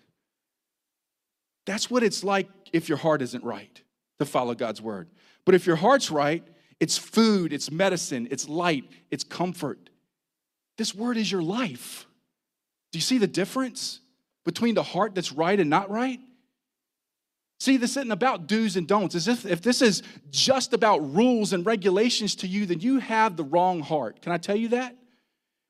[1.66, 3.82] That's what it's like if your heart isn't right
[4.20, 5.10] to follow God's word.
[5.46, 6.44] But if your heart's right,
[6.80, 9.90] it's food, it's medicine, it's light, it's comfort.
[10.78, 12.08] This word is your life.
[12.92, 14.00] Do you see the difference
[14.44, 16.20] between the heart that's right and not right?
[17.60, 19.16] See, this isn't about do's and don'ts.
[19.16, 23.36] As if, if this is just about rules and regulations to you, then you have
[23.36, 24.22] the wrong heart.
[24.22, 24.96] Can I tell you that?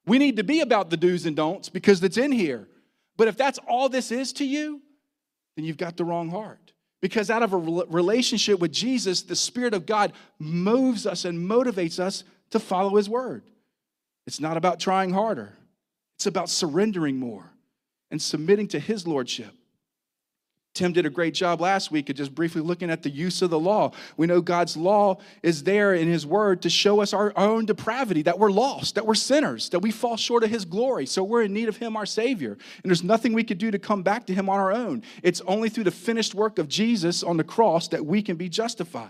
[0.05, 2.67] We need to be about the do's and don'ts because it's in here.
[3.15, 4.81] But if that's all this is to you,
[5.55, 6.73] then you've got the wrong heart.
[7.01, 11.99] Because out of a relationship with Jesus, the Spirit of God moves us and motivates
[11.99, 13.43] us to follow His word.
[14.25, 15.53] It's not about trying harder,
[16.15, 17.51] it's about surrendering more
[18.11, 19.53] and submitting to His Lordship.
[20.77, 23.49] Tim did a great job last week of just briefly looking at the use of
[23.49, 23.91] the law.
[24.15, 28.21] We know God's law is there in His Word to show us our, own depravity,
[28.21, 31.07] that we're lost, that we're sinners, that we fall short of His glory.
[31.07, 32.51] So we're in need of Him, our Savior.
[32.51, 35.01] And there's nothing we could do to come back to Him on our own.
[35.23, 38.47] It's only through the finished work of Jesus on the cross that we can be
[38.47, 39.09] justified.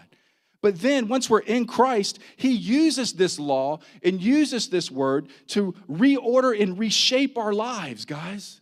[0.61, 5.73] But then, once we're in Christ, He uses this law and uses this word to
[5.89, 8.61] reorder and reshape our lives, guys.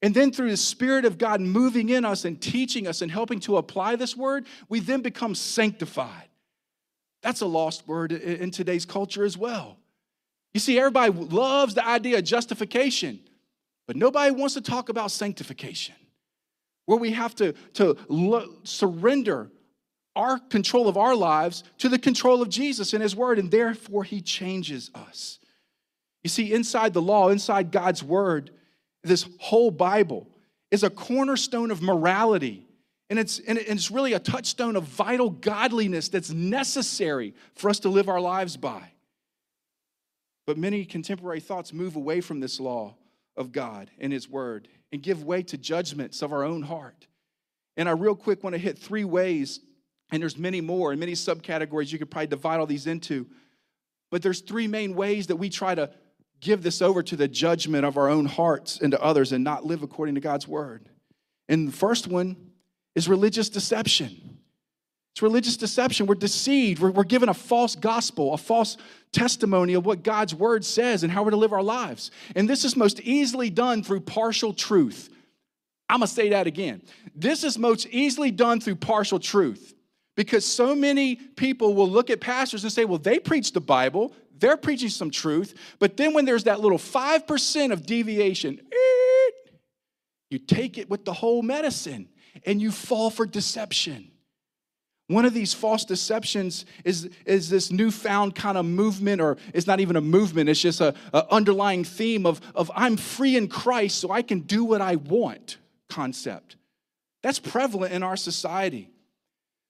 [0.00, 3.40] And then through the Spirit of God moving in us and teaching us and helping
[3.40, 6.28] to apply this word, we then become sanctified.
[7.22, 9.76] That's a lost word in today's culture as well.
[10.54, 13.20] You see, everybody loves the idea of justification,
[13.86, 15.96] but nobody wants to talk about sanctification,
[16.86, 19.50] where we have to, to lo- surrender
[20.14, 24.04] our control of our lives to the control of Jesus and His Word, and therefore
[24.04, 25.38] He changes us.
[26.22, 28.50] You see, inside the law, inside God's Word,
[29.02, 30.28] this whole Bible
[30.70, 32.66] is a cornerstone of morality.
[33.10, 37.88] And it's, and it's really a touchstone of vital godliness that's necessary for us to
[37.88, 38.92] live our lives by.
[40.46, 42.96] But many contemporary thoughts move away from this law
[43.36, 47.06] of God and His Word and give way to judgments of our own heart.
[47.76, 49.60] And I real quick want to hit three ways,
[50.10, 53.26] and there's many more and many subcategories you could probably divide all these into.
[54.10, 55.90] But there's three main ways that we try to
[56.40, 59.64] give this over to the judgment of our own hearts and to others and not
[59.64, 60.88] live according to God's word.
[61.48, 62.36] And the first one
[62.94, 64.38] is religious deception.
[65.12, 66.06] It's religious deception.
[66.06, 66.80] We're deceived.
[66.80, 68.76] We're, we're given a false gospel, a false
[69.10, 72.10] testimony of what God's word says and how we're to live our lives.
[72.36, 75.08] And this is most easily done through partial truth.
[75.88, 76.82] I'm going to say that again.
[77.14, 79.74] This is most easily done through partial truth
[80.16, 84.12] because so many people will look at pastors and say, well, they preach the Bible,
[84.40, 88.60] They're preaching some truth, but then when there's that little 5% of deviation,
[90.30, 92.08] you take it with the whole medicine
[92.44, 94.10] and you fall for deception.
[95.08, 99.80] One of these false deceptions is, is this newfound kind of movement, or it's not
[99.80, 103.98] even a movement, it's just a, a underlying theme of, of I'm free in Christ,
[103.98, 105.56] so I can do what I want
[105.88, 106.56] concept.
[107.22, 108.90] That's prevalent in our society.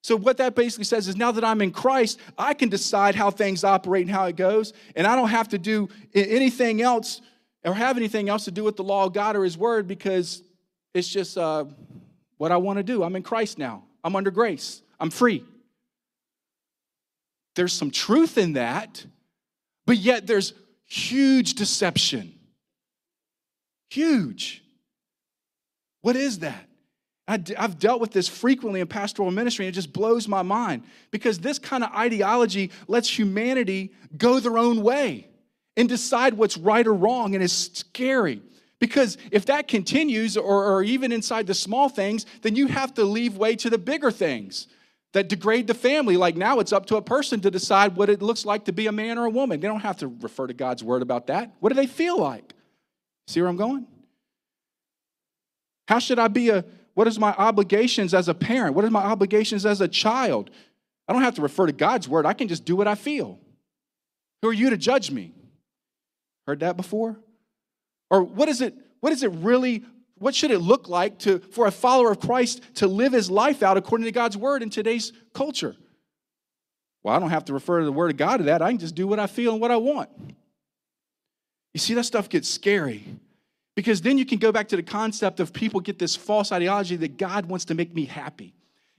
[0.03, 3.31] So, what that basically says is now that I'm in Christ, I can decide how
[3.31, 7.21] things operate and how it goes, and I don't have to do anything else
[7.65, 10.43] or have anything else to do with the law of God or His Word because
[10.95, 11.65] it's just uh,
[12.37, 13.03] what I want to do.
[13.03, 14.83] I'm in Christ now, I'm under grace.
[15.01, 15.45] I'm free.
[17.55, 19.05] There's some truth in that,
[19.85, 22.35] but yet there's huge deception.
[23.91, 24.63] Huge.
[26.03, 26.68] What is that?
[27.29, 31.39] I've dealt with this frequently in pastoral ministry, and it just blows my mind because
[31.39, 35.29] this kind of ideology lets humanity go their own way
[35.77, 38.41] and decide what's right or wrong, and it's scary.
[38.81, 43.05] Because if that continues, or, or even inside the small things, then you have to
[43.05, 44.67] leave way to the bigger things
[45.13, 46.17] that degrade the family.
[46.17, 48.87] Like now it's up to a person to decide what it looks like to be
[48.87, 49.61] a man or a woman.
[49.61, 51.55] They don't have to refer to God's word about that.
[51.61, 52.55] What do they feel like?
[53.27, 53.87] See where I'm going?
[55.89, 56.65] How should I be a,
[56.99, 58.75] what is my obligations as a parent?
[58.75, 60.51] What are my obligations as a child?
[61.07, 62.27] I don't have to refer to God's word.
[62.27, 63.39] I can just do what I feel.
[64.43, 65.33] Who are you to judge me?
[66.49, 67.17] Heard that before?
[68.11, 69.85] Or what is it, what is it really
[70.17, 73.63] what should it look like to, for a follower of Christ to live his life
[73.63, 75.77] out according to God's word in today's culture?
[77.05, 78.61] Well, I don't have to refer to the word of God to that.
[78.61, 80.11] I can just do what I feel and what I want.
[81.75, 83.05] You see, that stuff gets scary
[83.79, 86.97] because then you can go back to the concept of people get this false ideology
[86.97, 88.53] that God wants to make me happy.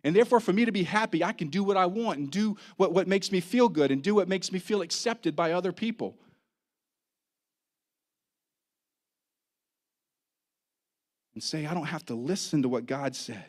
[0.06, 2.56] And therefore, for me to be happy, I can do what I want and do
[2.78, 5.74] what, what makes me feel good and do what makes me feel accepted by other
[5.74, 6.16] people.
[11.34, 13.44] and say, I don't have to listen to what God said.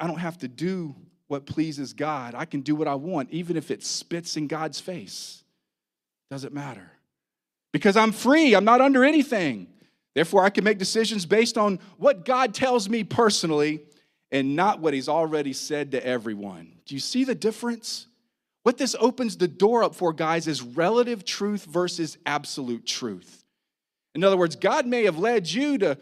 [0.00, 0.94] I don't have to do
[1.26, 2.34] what pleases God.
[2.34, 5.44] I can do what I want, even if it spits in God's face.
[6.30, 6.93] Doesn't matter.
[7.74, 9.66] Because I'm free, I'm not under anything.
[10.14, 13.82] Therefore, I can make decisions based on what God tells me personally
[14.30, 16.70] and not what He's already said to everyone.
[16.86, 18.06] Do you see the difference?
[18.62, 23.44] What this opens the door up for, guys, is relative truth versus absolute truth.
[24.14, 25.98] In other words, God may have led you to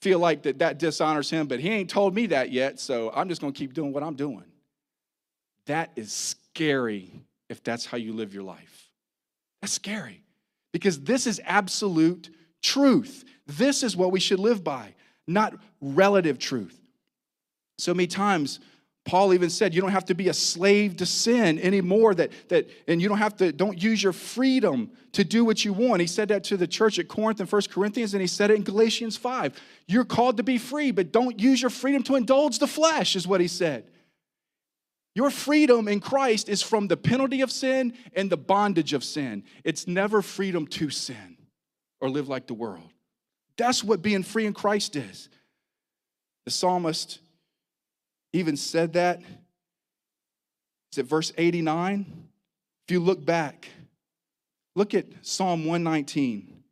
[0.00, 3.28] feel like that, that dishonors him, but he ain't told me that yet, so I'm
[3.28, 4.44] just going to keep doing what I'm doing.
[5.66, 7.10] That is scary
[7.48, 8.92] if that's how you live your life.
[9.60, 10.22] That's scary
[10.76, 12.28] because this is absolute
[12.60, 13.24] truth.
[13.46, 14.94] This is what we should live by,
[15.26, 16.78] not relative truth.
[17.78, 18.60] So many times,
[19.06, 22.68] Paul even said you don't have to be a slave to sin anymore that, that
[22.86, 26.02] and you don't have to don't use your freedom to do what you want.
[26.02, 28.56] He said that to the church at Corinth in 1 Corinthians and he said it
[28.56, 29.58] in Galatians 5.
[29.86, 33.26] You're called to be free, but don't use your freedom to indulge the flesh is
[33.26, 33.88] what he said.
[35.16, 39.44] Your freedom in Christ is from the penalty of sin and the bondage of sin.
[39.64, 41.38] It's never freedom to sin
[42.02, 42.90] or live like the world.
[43.56, 45.30] That's what being free in Christ is.
[46.44, 47.20] The psalmist
[48.34, 49.22] even said that.
[50.92, 52.28] Is it verse 89?
[52.86, 53.70] If you look back,
[54.74, 56.62] look at Psalm 119.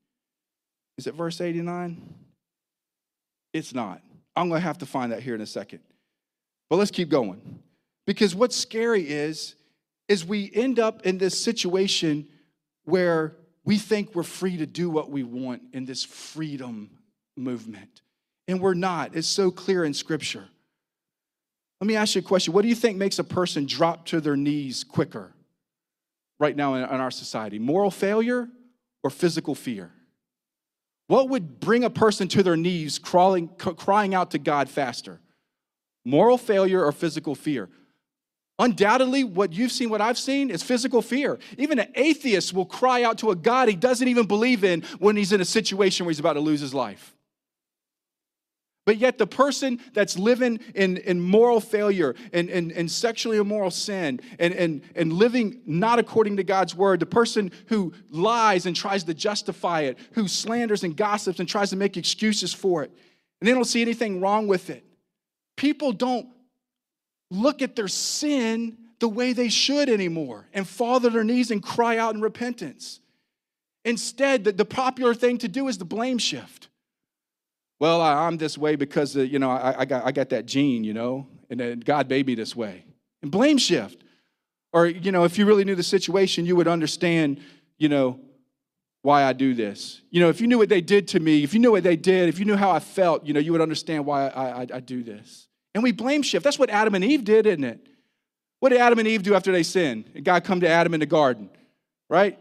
[0.98, 2.14] Is it verse 89?
[3.54, 4.02] It's not.
[4.36, 5.80] I'm going to have to find that here in a second.
[6.68, 7.62] But let's keep going.
[8.06, 9.54] Because what's scary is
[10.08, 12.28] is we end up in this situation
[12.84, 16.90] where we think we're free to do what we want in this freedom
[17.36, 18.02] movement.
[18.46, 19.16] And we're not.
[19.16, 20.44] It's so clear in scripture.
[21.80, 22.52] Let me ask you a question.
[22.52, 25.32] What do you think makes a person drop to their knees quicker
[26.38, 27.58] right now in, our society?
[27.58, 28.48] Moral failure
[29.02, 29.90] or physical fear?
[31.06, 35.20] What would bring a person to their knees crawling, crying out to God faster?
[36.04, 37.70] Moral failure or physical fear?
[38.58, 41.38] Undoubtedly, what you've seen, what I've seen, is physical fear.
[41.58, 45.16] Even an atheist will cry out to a God he doesn't even believe in when
[45.16, 47.14] he's in a situation where he's about to lose his life.
[48.86, 53.70] But yet, the person that's living in, in moral failure and, and, and sexually immoral
[53.70, 58.76] sin and, and, and living not according to God's word, the person who lies and
[58.76, 62.92] tries to justify it, who slanders and gossips and tries to make excuses for it,
[63.40, 64.84] and they don't see anything wrong with it.
[65.56, 66.28] People don't
[67.34, 71.62] look at their sin the way they should anymore and fall to their knees and
[71.62, 73.00] cry out in repentance.
[73.84, 76.68] Instead, the, the popular thing to do is the blame shift
[77.84, 80.46] well, I, am this way because, uh, you know, I, I, got, I got that
[80.46, 82.84] gene, you know, and then God made me this way.
[83.22, 84.02] And blame shift.
[84.72, 87.40] Or, you know, if you really knew the situation, you would understand,
[87.78, 88.20] you know,
[89.02, 90.00] why I do this.
[90.10, 91.96] You know, if you knew what they did to me, if you knew what they
[91.96, 94.66] did, if you knew how I felt, you know, you would understand why I, I,
[94.74, 95.48] I do this.
[95.74, 96.44] And we blame shift.
[96.44, 97.86] That's what Adam and Eve did, isn't it?
[98.60, 100.22] What did Adam and Eve do after they sinned?
[100.22, 101.50] God come to Adam in the garden,
[102.08, 102.38] right?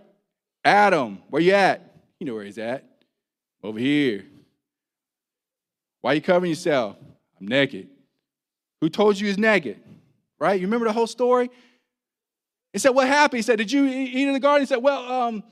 [0.63, 1.95] Adam, where you at?
[2.19, 2.85] You know where he's at.
[3.63, 4.23] Over here.
[6.01, 6.95] Why are you covering yourself?
[7.39, 7.89] I'm naked.
[8.81, 9.79] Who told you he's naked?
[10.39, 10.59] Right?
[10.59, 11.49] You remember the whole story?
[12.73, 13.37] He said, What happened?
[13.37, 14.63] He said, Did you eat in the garden?
[14.63, 15.43] He said, Well, um,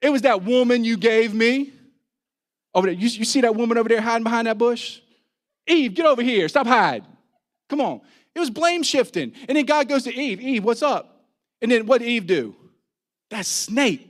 [0.00, 1.72] it was that woman you gave me.
[2.74, 2.94] Over there.
[2.94, 5.00] You, you see that woman over there hiding behind that bush?
[5.66, 6.48] Eve, get over here.
[6.48, 7.06] Stop hiding.
[7.68, 8.00] Come on.
[8.34, 9.32] It was blame shifting.
[9.48, 11.26] And then God goes to Eve, Eve, what's up?
[11.60, 12.56] And then what did Eve do?
[13.30, 14.08] That snake.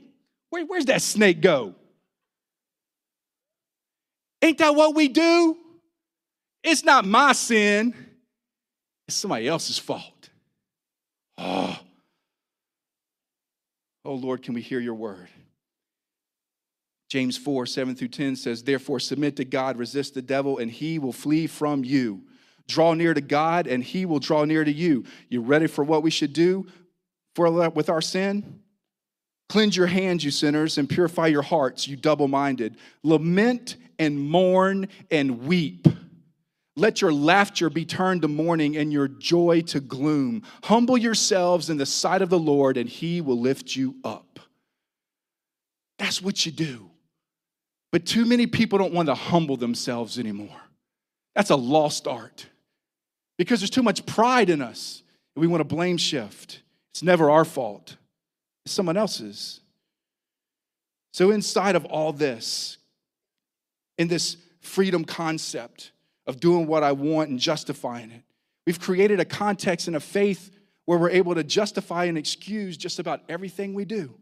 [0.49, 1.75] Where, where's that snake go?
[4.41, 5.57] Ain't that what we do?
[6.63, 7.93] It's not my sin,
[9.07, 10.29] it's somebody else's fault.
[11.37, 11.77] Oh.
[14.05, 15.27] oh, Lord, can we hear your word?
[17.13, 20.97] James 4 7 through 10 says, Therefore, submit to God, resist the devil, and he
[20.97, 22.23] will flee from you.
[22.67, 25.03] Draw near to God, and he will draw near to you.
[25.29, 26.65] You ready for what we should do
[27.35, 28.61] for, with our sin?
[29.47, 32.77] Cleanse your hands, you sinners, and purify your hearts, you double minded.
[33.03, 35.87] Lament and mourn and weep.
[36.75, 40.41] Let your laughter be turned to mourning and your joy to gloom.
[40.63, 44.39] Humble yourselves in the sight of the Lord, and he will lift you up.
[45.99, 46.89] That's what you do.
[47.93, 50.59] But too many people don't want to humble themselves anymore.
[51.35, 52.47] That's a lost art
[53.37, 55.03] because there's too much pride in us.
[55.35, 56.63] And we want to blame shift.
[56.91, 57.95] It's never our fault,
[58.65, 59.61] it's someone else's.
[61.13, 62.79] So, inside of all this,
[63.99, 65.91] in this freedom concept
[66.25, 68.23] of doing what I want and justifying it.
[68.65, 70.49] We've created a context and a faith
[70.85, 74.15] where we're able to justify and excuse just about everything we do.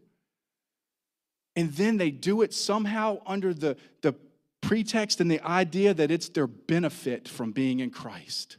[1.54, 4.14] And then they do it somehow under the, the
[4.60, 8.56] pretext and the idea that it's their benefit from being in Christ.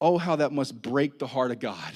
[0.00, 1.92] Oh, how that must break the heart of God.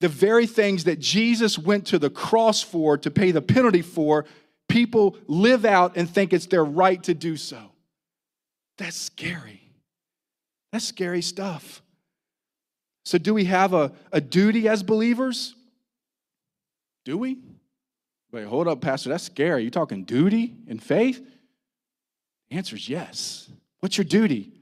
[0.00, 4.24] The very things that Jesus went to the cross for, to pay the penalty for,
[4.68, 7.58] people live out and think it's their right to do so.
[8.78, 9.60] That's scary.
[10.72, 11.82] That's scary stuff.
[13.04, 15.54] So, do we have a, a duty as believers?
[17.04, 17.38] Do we?
[18.30, 19.08] Wait, hold up, Pastor.
[19.08, 19.64] That's scary.
[19.64, 21.24] You talking duty and faith?
[22.50, 23.48] The answer is yes.
[23.80, 24.52] What's your duty?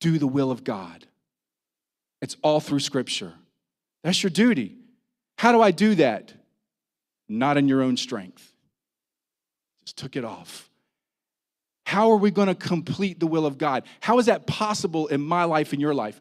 [0.00, 1.06] Do the will of God.
[2.20, 3.34] It's all through Scripture.
[4.02, 4.76] That's your duty.
[5.36, 6.32] How do I do that?
[7.28, 8.52] Not in your own strength.
[9.84, 10.68] Just took it off.
[11.84, 13.84] How are we going to complete the will of God?
[14.00, 16.20] How is that possible in my life in your life?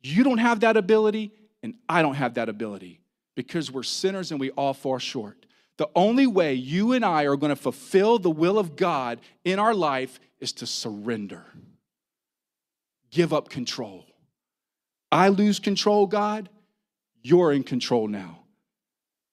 [0.00, 1.32] You don't have that ability,
[1.62, 3.00] and I don't have that ability
[3.34, 5.39] because we're sinners and we all fall short.
[5.80, 9.58] The only way you and I are going to fulfill the will of God in
[9.58, 11.46] our life is to surrender,
[13.10, 14.04] give up control.
[15.10, 16.50] I lose control, God,
[17.22, 18.40] you're in control now.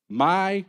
[0.07, 0.63] My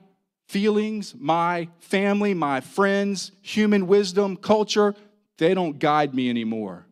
[0.48, 4.96] feelings, my family, my friends, human wisdom, culture,
[5.36, 6.88] they don't guide me anymore.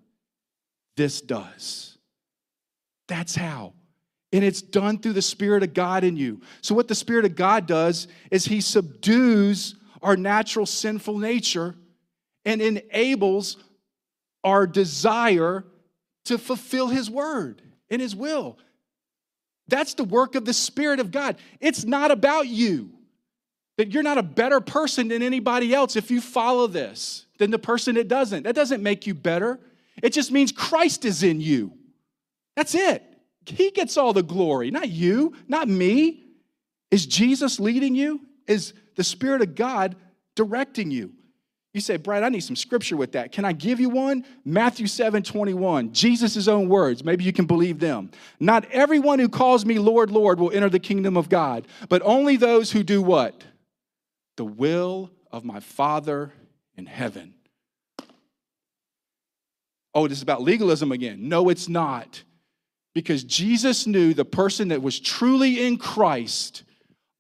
[0.97, 1.99] This does.
[3.09, 3.73] That's how.
[4.37, 6.43] And it's done through the Spirit of God in you.
[6.61, 11.75] So, what the Spirit of God does is He subdues our natural sinful nature
[12.45, 13.57] and enables
[14.45, 15.65] our desire
[16.27, 18.59] to fulfill His word and His will.
[19.69, 21.37] That's the work of the Spirit of God.
[21.59, 22.91] It's not about you
[23.79, 27.59] that you're not a better person than anybody else if you follow this than the
[27.59, 28.43] person that doesn't.
[28.43, 29.59] That doesn't make you better.
[30.03, 31.73] It just means Christ is in you.
[32.55, 33.03] That's it.
[33.47, 36.25] He gets all the glory, not you, not me.
[36.91, 38.21] Is Jesus leading you?
[38.47, 39.97] Is the Spirit of God
[40.35, 41.13] directing you?
[41.73, 43.33] You say, Brad, I need some scripture with that.
[43.33, 44.25] Can I give you one?
[44.45, 47.05] Matthew 7 21, Jesus' own words.
[47.05, 48.11] Maybe you can believe them.
[48.41, 52.37] Not everyone who calls me Lord, Lord will enter the kingdom of God, but only
[52.37, 53.45] those who do what?
[54.37, 56.33] the will of my Father
[56.77, 57.35] in heaven.
[59.95, 61.29] Oh, this is about legalism again.
[61.29, 62.23] No, it's not.
[62.97, 66.63] Because Jesus knew the person that was truly in Christ,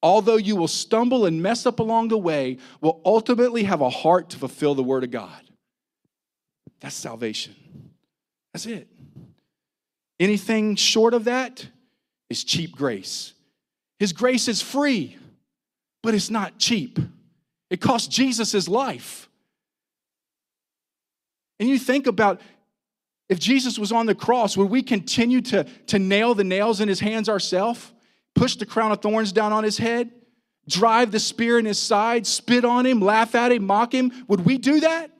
[0.02, 4.30] although you will stumble and mess up along the way, will ultimately have a heart
[4.30, 5.42] to fulfill the Word of God.
[6.80, 7.54] That's salvation.
[8.54, 8.88] That's it.
[10.18, 11.68] Anything short of that
[12.30, 13.34] is cheap grace.
[13.98, 15.18] His grace is free
[16.06, 17.00] but it's not cheap.
[17.68, 19.28] It cost Jesus his life.
[21.58, 22.40] And you think about
[23.28, 26.88] If Jesus was on the cross, would we continue to, to nail the nails in
[26.88, 27.92] his hands ourselves?
[28.34, 30.10] Push the crown of thorns down on his head?
[30.68, 32.26] Drive the spear in his side?
[32.26, 33.00] Spit on him?
[33.00, 33.66] Laugh at him?
[33.66, 34.12] Mock him?
[34.28, 35.10] Would we do that?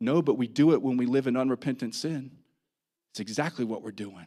[0.00, 2.30] No, but we do it when we live in unrepentant sin.
[3.12, 4.26] It's exactly what we're doing.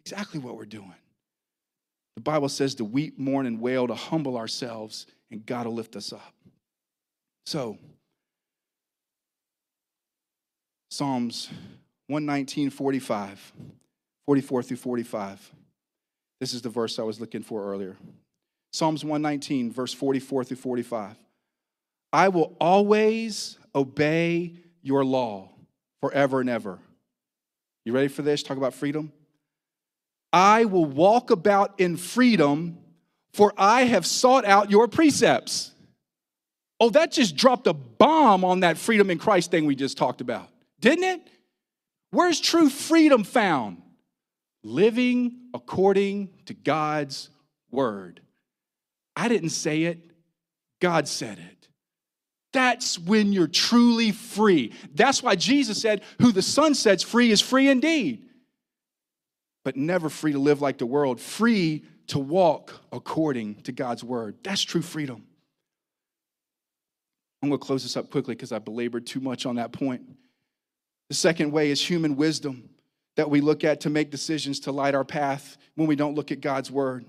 [0.00, 0.94] It's exactly what we're doing.
[2.16, 5.96] The Bible says to weep, mourn, and wail, to humble ourselves, and God will lift
[5.96, 6.34] us up.
[7.44, 7.78] So,
[10.94, 11.48] Psalms
[12.06, 13.52] 119, 45,
[14.26, 15.52] 44 through 45.
[16.38, 17.96] This is the verse I was looking for earlier.
[18.72, 21.16] Psalms 119, verse 44 through 45.
[22.12, 25.50] I will always obey your law
[26.00, 26.78] forever and ever.
[27.84, 28.44] You ready for this?
[28.44, 29.12] Talk about freedom.
[30.32, 32.78] I will walk about in freedom,
[33.32, 35.72] for I have sought out your precepts.
[36.78, 40.20] Oh, that just dropped a bomb on that freedom in Christ thing we just talked
[40.20, 40.48] about,
[40.80, 41.28] didn't it?
[42.10, 43.82] Where's true freedom found?
[44.62, 47.28] Living according to God's
[47.70, 48.20] word.
[49.16, 50.10] I didn't say it,
[50.80, 51.68] God said it.
[52.52, 54.72] That's when you're truly free.
[54.94, 58.28] That's why Jesus said, Who the Son sets free is free indeed.
[59.64, 64.36] But never free to live like the world, free to walk according to God's word.
[64.44, 65.24] That's true freedom.
[67.42, 70.02] I'm going to close this up quickly because I belabored too much on that point.
[71.14, 72.70] The second way is human wisdom
[73.14, 76.32] that we look at to make decisions to light our path when we don't look
[76.32, 77.04] at God's word.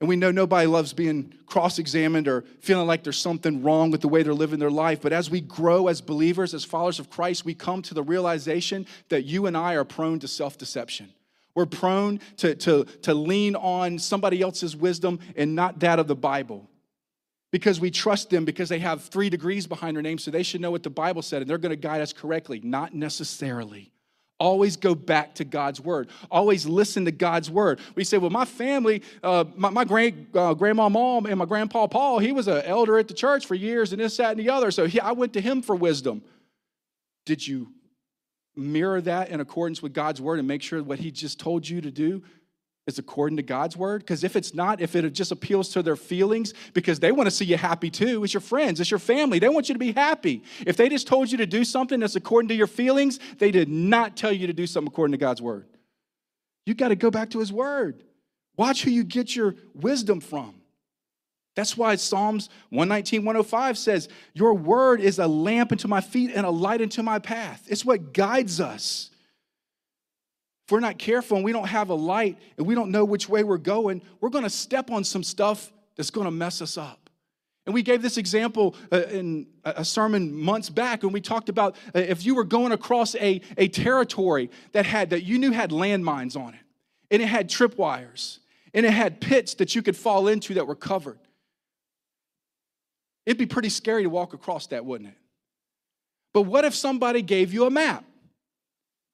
[0.00, 4.02] And we know nobody loves being cross examined or feeling like there's something wrong with
[4.02, 5.00] the way they're living their life.
[5.00, 8.86] But as we grow as believers, as followers of Christ, we come to the realization
[9.08, 11.14] that you and I are prone to self deception.
[11.54, 16.14] We're prone to, to, to lean on somebody else's wisdom and not that of the
[16.14, 16.68] Bible
[17.52, 20.60] because we trust them because they have three degrees behind their name, so they should
[20.60, 22.60] know what the Bible said and they're going to guide us correctly.
[22.64, 23.92] Not necessarily.
[24.40, 26.08] Always go back to God's word.
[26.28, 27.78] Always listen to God's word.
[27.94, 31.86] We say, well, my family, uh, my, my grand, uh, grandma mom and my grandpa
[31.86, 34.50] Paul, he was an elder at the church for years and this, that, and the
[34.50, 34.72] other.
[34.72, 36.22] So he, I went to him for wisdom.
[37.24, 37.68] Did you
[38.56, 41.80] mirror that in accordance with God's word and make sure what he just told you
[41.80, 42.22] to do
[42.86, 44.00] is according to God's word?
[44.00, 47.30] Because if it's not, if it just appeals to their feelings, because they want to
[47.30, 49.38] see you happy too, it's your friends, it's your family.
[49.38, 50.42] They want you to be happy.
[50.66, 53.68] If they just told you to do something that's according to your feelings, they did
[53.68, 55.66] not tell you to do something according to God's word.
[56.66, 58.02] You got to go back to his word.
[58.56, 60.54] Watch who you get your wisdom from.
[61.54, 66.46] That's why Psalms 119, 105 says, Your word is a lamp unto my feet and
[66.46, 67.64] a light unto my path.
[67.68, 69.10] It's what guides us.
[70.66, 73.28] If we're not careful and we don't have a light and we don't know which
[73.28, 76.78] way we're going, we're going to step on some stuff that's going to mess us
[76.78, 77.10] up.
[77.64, 81.76] And we gave this example uh, in a sermon months back when we talked about
[81.94, 85.70] uh, if you were going across a, a territory that had that you knew had
[85.70, 86.60] landmines on it,
[87.10, 88.38] and it had tripwires,
[88.74, 91.18] and it had pits that you could fall into that were covered.
[93.26, 95.18] It'd be pretty scary to walk across that, wouldn't it?
[96.32, 98.04] But what if somebody gave you a map?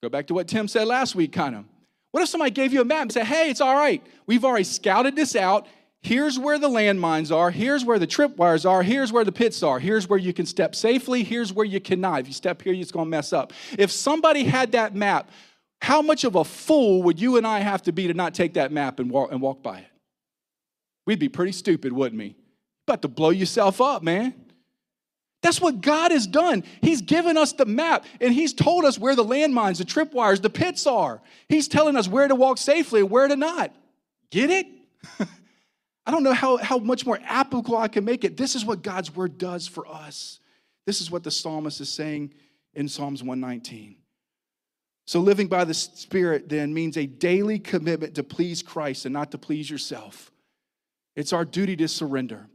[0.01, 1.65] Go back to what Tim said last week, kind of.
[2.11, 4.01] What if somebody gave you a map and said, hey, it's all right.
[4.25, 5.67] We've already scouted this out.
[6.01, 7.51] Here's where the landmines are.
[7.51, 8.81] Here's where the tripwires are.
[8.81, 9.79] Here's where the pits are.
[9.79, 11.23] Here's where you can step safely.
[11.23, 12.21] Here's where you cannot.
[12.21, 13.51] If you step here, it's going to mess up.
[13.77, 15.29] If somebody had that map,
[15.81, 18.53] how much of a fool would you and I have to be to not take
[18.53, 19.87] that map and walk, and walk by it?
[21.05, 22.35] We'd be pretty stupid, wouldn't we?
[22.87, 24.33] About to blow yourself up, man.
[25.41, 26.63] That's what God has done.
[26.81, 30.49] He's given us the map and He's told us where the landmines, the tripwires, the
[30.49, 31.21] pits are.
[31.47, 33.73] He's telling us where to walk safely and where to not.
[34.31, 34.67] Get it?
[36.05, 38.35] I don't know how, how much more applicable I can make it.
[38.35, 40.39] This is what God's word does for us.
[40.85, 42.33] This is what the psalmist is saying
[42.73, 43.95] in Psalms 119.
[45.05, 49.31] So, living by the Spirit then means a daily commitment to please Christ and not
[49.31, 50.31] to please yourself.
[51.15, 52.47] It's our duty to surrender.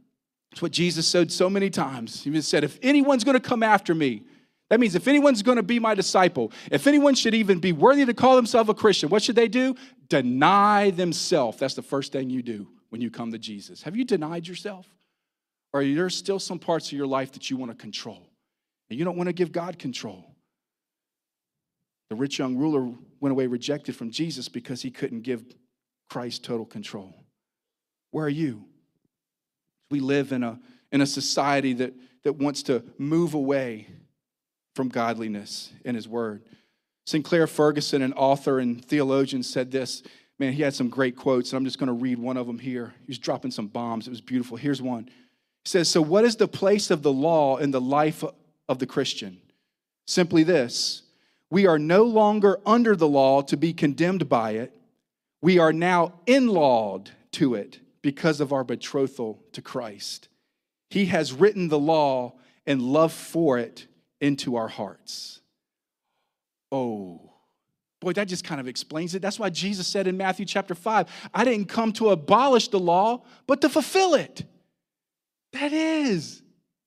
[0.55, 2.23] It's what Jesus said so many times.
[2.23, 4.23] He said, If anyone's going to come after me,
[4.69, 8.05] that means if anyone's going to be my disciple, if anyone should even be worthy
[8.05, 9.75] to call himself a Christian, what should they do?
[10.07, 11.57] Deny themselves.
[11.57, 13.81] That's the first thing you do when you come to Jesus.
[13.81, 14.87] Have you denied yourself?
[15.73, 18.25] Or are there still some parts of your life that you want to control?
[18.89, 20.23] And you don't want to give God control.
[22.09, 25.43] The rich young ruler went away rejected from Jesus because he couldn't give
[26.09, 27.13] Christ total control.
[28.11, 28.63] Where are you?
[29.89, 30.59] We live in a,
[30.91, 33.87] in a society that, that wants to move away
[34.75, 36.43] from godliness in His Word.
[37.05, 40.03] Sinclair Ferguson, an author and theologian, said this.
[40.37, 42.59] Man, he had some great quotes, and I'm just going to read one of them
[42.59, 42.93] here.
[43.01, 44.07] He was dropping some bombs.
[44.07, 44.57] It was beautiful.
[44.57, 45.05] Here's one.
[45.05, 48.23] He says, So, what is the place of the law in the life
[48.67, 49.37] of the Christian?
[50.07, 51.03] Simply this
[51.49, 54.73] we are no longer under the law to be condemned by it.
[55.41, 60.27] We are now in-lawed to it because of our betrothal to Christ.
[60.91, 62.35] He has written the law
[62.67, 63.87] and love for it
[64.21, 65.41] into our hearts.
[66.71, 67.31] Oh,
[67.99, 69.23] boy, that just kind of explains it.
[69.23, 73.23] That's why Jesus said in Matthew chapter 5, I didn't come to abolish the law,
[73.47, 74.45] but to fulfill it.
[75.53, 76.43] That is,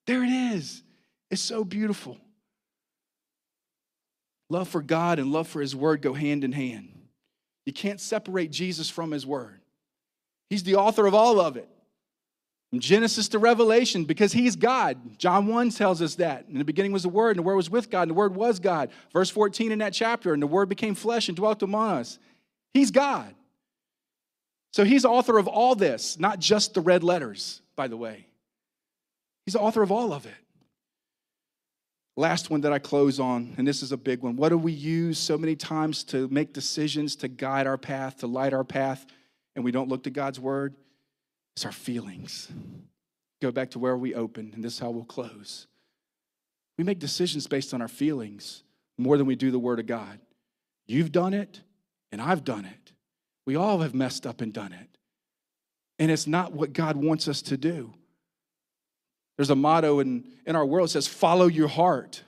[0.06, 0.84] there it is.
[1.32, 2.16] It's so beautiful.
[4.48, 6.92] Love for God and love for His Word go hand in hand.
[7.66, 9.62] You can't separate Jesus from His Word.
[10.50, 11.68] He's the author of all of it.
[12.70, 15.18] From Genesis to Revelation, because He's God.
[15.18, 16.46] John 1 tells us that.
[16.50, 18.34] In the beginning was the Word, and the Word was with God, and the Word
[18.34, 18.90] was God.
[19.12, 22.18] Verse 14 in that chapter, and the Word became flesh and dwelt among us.
[22.74, 23.34] He's God.
[24.72, 28.26] So He's author of all this, not just the red letters, by the way.
[29.46, 30.34] He's the author of all of it.
[32.18, 34.36] Last one that I close on, and this is a big one.
[34.36, 38.26] What do we use so many times to make decisions, to guide our path, to
[38.26, 39.06] light our path,
[39.58, 40.76] and we don't look to God's word?
[41.56, 42.46] It's our feelings.
[43.42, 45.66] Go back to where we opened, and this is how we'll close.
[46.78, 48.62] We make decisions based on our feelings
[48.98, 50.20] more than we do the word of God.
[50.86, 51.60] You've done it,
[52.12, 52.92] and I've done it.
[53.46, 54.96] We all have messed up and done it.
[55.98, 57.92] And it's not what God wants us to do.
[59.36, 62.22] There's a motto in, in our world that says, follow your heart.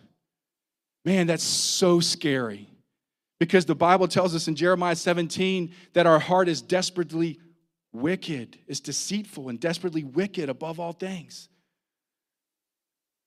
[1.05, 2.70] Man, that's so scary
[3.41, 7.41] because the Bible tells us in Jeremiah 17 that our heart is desperately
[7.91, 11.49] wicked, is deceitful and desperately wicked above all things.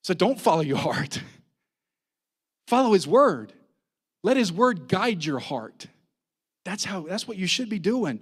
[0.03, 1.21] So don't follow your heart.
[2.67, 3.53] follow his word.
[4.21, 5.87] Let his word guide your heart.
[6.63, 8.19] That's how that's what you should be doing.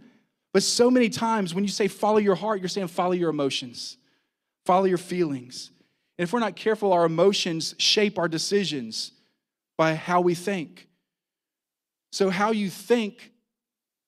[0.54, 3.98] But so many times when you say follow your heart, you're saying follow your emotions.
[4.66, 5.72] Follow your feelings.
[6.18, 9.12] And if we're not careful, our emotions shape our decisions
[9.78, 10.88] by how we think.
[12.12, 13.32] So, how you think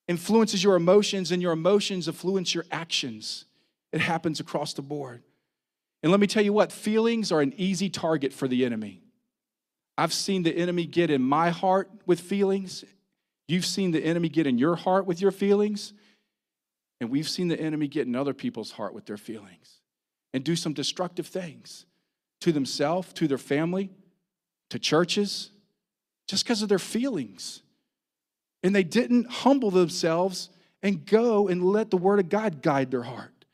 [0.08, 3.46] influences your emotions, and your emotions influence your actions.
[3.92, 5.24] It happens across the board.
[6.02, 9.02] And let me tell you what, feelings are an easy target for the enemy.
[9.98, 12.84] I've seen the enemy get in my heart with feelings.
[13.48, 15.94] You've seen the enemy get in your heart with your feelings.
[17.00, 19.80] And we've seen the enemy get in other people's heart with their feelings
[20.34, 21.86] and do some destructive things
[22.42, 23.90] to themselves, to their family,
[24.70, 25.52] to churches,
[26.28, 27.62] just because of their feelings.
[28.64, 30.50] And they didn't humble themselves
[30.82, 33.46] and go and let the Word of God guide their heart.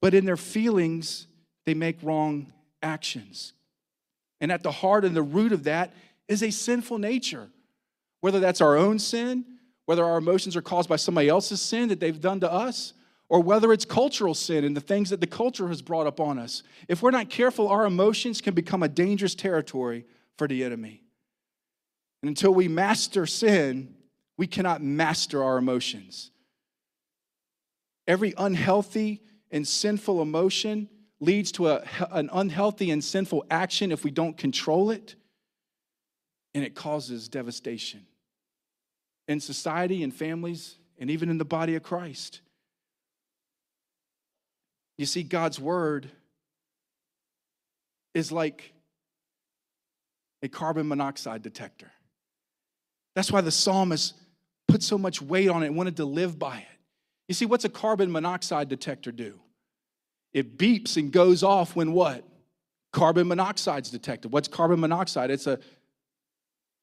[0.00, 1.26] But in their feelings,
[1.66, 2.52] they make wrong
[2.82, 3.52] actions.
[4.40, 5.94] And at the heart and the root of that
[6.28, 7.48] is a sinful nature.
[8.20, 9.44] Whether that's our own sin,
[9.86, 12.94] whether our emotions are caused by somebody else's sin that they've done to us,
[13.28, 16.62] or whether it's cultural sin and the things that the culture has brought upon us.
[16.88, 20.04] If we're not careful, our emotions can become a dangerous territory
[20.36, 21.02] for the enemy.
[22.22, 23.94] And until we master sin,
[24.36, 26.30] we cannot master our emotions.
[28.06, 30.88] Every unhealthy and sinful emotion
[31.20, 35.14] leads to a, an unhealthy and sinful action if we don't control it,
[36.52, 38.06] and it causes devastation
[39.26, 42.40] in society and families and even in the body of Christ.
[44.98, 46.10] You see, God's word
[48.12, 48.72] is like
[50.42, 51.90] a carbon monoxide detector.
[53.14, 54.14] That's why the psalmist
[54.68, 56.78] put so much weight on it wanted to live by it.
[57.28, 59.40] You see, what's a carbon monoxide detector do?
[60.32, 62.24] It beeps and goes off when what?
[62.92, 64.32] Carbon monoxide's detected.
[64.32, 65.30] What's carbon monoxide?
[65.30, 65.58] It's a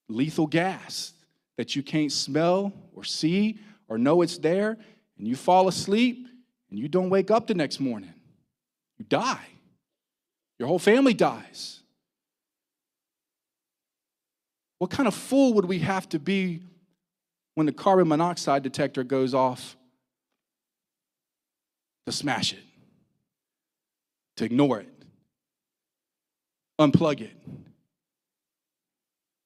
[0.09, 1.13] lethal gas
[1.57, 4.77] that you can't smell or see or know it's there,
[5.17, 6.27] and you fall asleep
[6.69, 8.13] and you don't wake up the next morning,
[8.97, 9.45] you die.
[10.57, 11.81] Your whole family dies.
[14.79, 16.61] What kind of fool would we have to be
[17.55, 19.75] when the carbon monoxide detector goes off
[22.05, 22.63] to smash it,
[24.37, 24.89] to ignore it,
[26.79, 27.35] unplug it,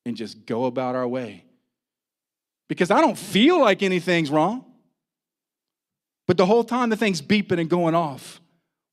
[0.06, 1.43] and just go about our way?
[2.68, 4.66] Because I don't feel like anything's wrong.
[6.28, 8.41] But the whole time the thing's beeping and going off.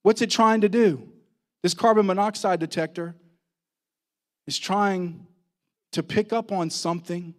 [0.03, 1.09] What's it trying to do?
[1.63, 3.15] This carbon monoxide detector
[4.47, 5.27] is trying
[5.93, 7.35] to pick up on something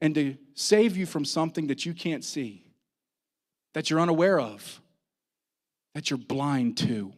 [0.00, 2.64] and to save you from something that you can't see,
[3.74, 4.80] that you're unaware of,
[5.94, 7.12] that you're blind to.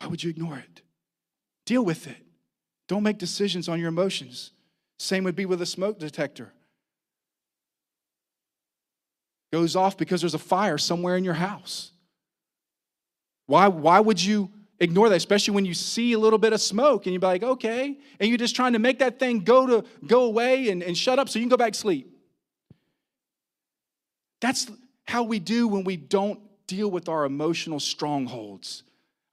[0.00, 0.82] Why would you ignore it?
[1.64, 2.16] Deal with it.
[2.88, 4.50] Don't make decisions on your emotions.
[4.98, 6.52] Same would be with a smoke detector
[9.52, 11.92] goes off because there's a fire somewhere in your house.
[13.46, 14.50] Why, why would you
[14.82, 17.96] ignore that, especially when you see a little bit of smoke and you're like, okay,
[18.18, 21.18] and you're just trying to make that thing go to go away and, and shut
[21.18, 22.12] up so you can go back to sleep.
[24.40, 24.66] That's
[25.06, 28.82] how we do when we don't deal with our emotional strongholds.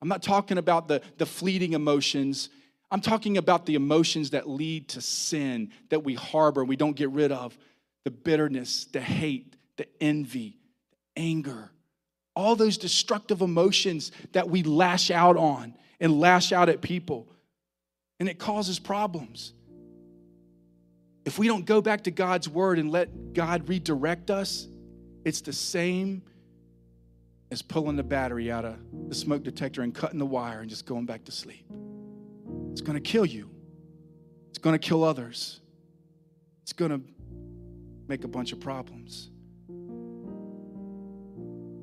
[0.02, 2.50] I'm not talking about the, the fleeting emotions.
[2.91, 6.95] I'm talking about the emotions that lead to sin that we harbor, and we don't
[6.95, 7.58] get rid of
[8.04, 10.58] the bitterness, the hate, the envy,
[10.91, 11.72] the anger,
[12.36, 17.27] all those destructive emotions that we lash out on and lash out at people.
[18.19, 19.53] And it causes problems.
[21.25, 24.67] If we don't go back to God's word and let God redirect us,
[25.25, 26.23] it's the same
[27.51, 28.77] as pulling the battery out of
[29.07, 31.65] the smoke detector and cutting the wire and just going back to sleep.
[32.71, 33.49] It's going to kill you.
[34.49, 35.59] It's going to kill others.
[36.63, 37.01] It's going to
[38.07, 39.30] make a bunch of problems.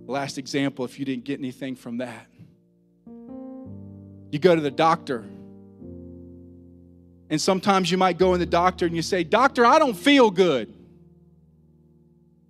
[0.06, 2.26] Last example, if you didn't get anything from that,
[4.30, 5.24] you go to the doctor.
[7.28, 10.30] And sometimes you might go in the doctor and you say, Doctor, I don't feel
[10.30, 10.72] good.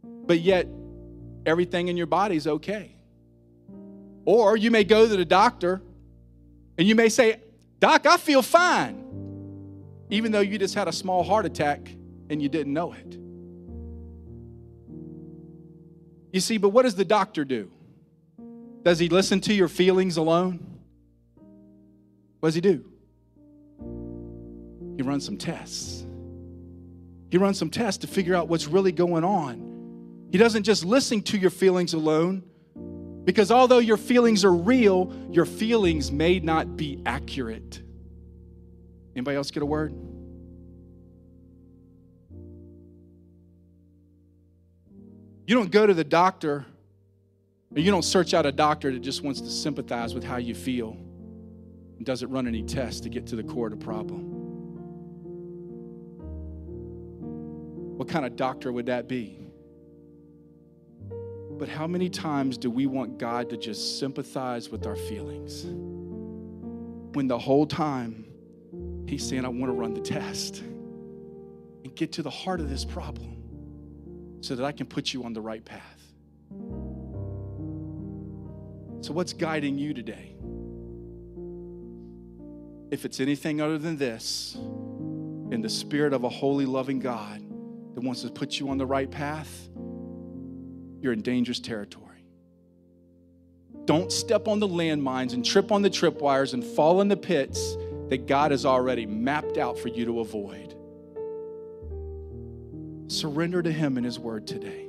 [0.03, 0.67] But yet,
[1.47, 2.95] everything in your body is okay.
[4.27, 5.81] Or you may go to the doctor
[6.77, 7.41] and you may say,
[7.79, 9.05] Doc, I feel fine,
[10.11, 11.89] even though you just had a small heart attack
[12.29, 13.19] and you didn't know it.
[16.33, 17.71] You see, but what does the doctor do?
[18.83, 20.61] Does he listen to your feelings alone?
[22.41, 22.85] What does he do?
[24.97, 26.07] He runs some tests.
[27.31, 30.29] He runs some tests to figure out what's really going on.
[30.31, 32.43] He doesn't just listen to your feelings alone,
[33.25, 37.83] because although your feelings are real, your feelings may not be accurate.
[39.15, 39.95] Anybody else get a word?
[45.47, 46.67] You don't go to the doctor,
[47.75, 50.55] or you don't search out a doctor that just wants to sympathize with how you
[50.55, 50.97] feel
[51.97, 54.33] and doesn't run any tests to get to the core of the problem.
[57.97, 59.39] What kind of doctor would that be?
[61.59, 65.65] But how many times do we want God to just sympathize with our feelings?
[67.15, 68.27] When the whole time
[69.07, 72.85] He's saying, I want to run the test and get to the heart of this
[72.85, 73.36] problem
[74.47, 76.03] so that I can put you on the right path.
[79.01, 80.37] So, what's guiding you today?
[82.91, 84.57] If it's anything other than this,
[85.51, 87.41] in the spirit of a holy, loving God
[87.95, 89.69] that wants to put you on the right path,
[91.01, 92.25] you're in dangerous territory.
[93.85, 97.77] Don't step on the landmines and trip on the tripwires and fall in the pits
[98.09, 100.76] that God has already mapped out for you to avoid.
[103.09, 104.87] Surrender to Him in His Word today.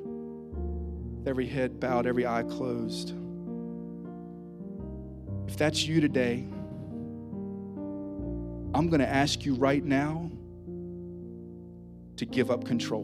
[1.26, 3.14] Every head bowed, every eye closed.
[5.48, 6.46] If that's you today,
[8.74, 10.32] I'm going to ask you right now
[12.18, 13.04] to give up control.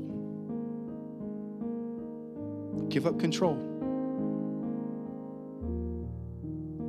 [2.90, 3.56] Give up control.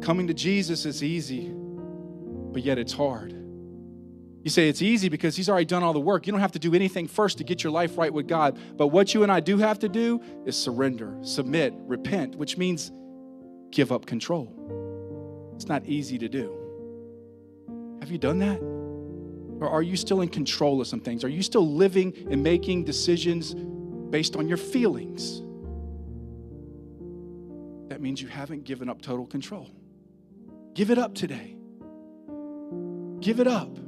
[0.03, 3.44] Coming to Jesus is easy, but yet it's hard.
[4.45, 6.27] You say it's easy because He's already done all the work.
[6.27, 8.59] You don't have to do anything first to get your life right with God.
[8.77, 12.93] But what you and I do have to do is surrender, submit, repent, which means
[13.73, 15.53] give up control.
[15.57, 16.61] It's not easy to do.
[18.01, 18.61] Have you done that?
[19.61, 21.25] Or are you still in control of some things?
[21.25, 23.55] Are you still living and making decisions
[24.11, 25.43] based on your feelings?
[27.95, 29.71] that means you haven't given up total control.
[30.75, 31.57] Give it up today.
[33.21, 33.79] Give it up.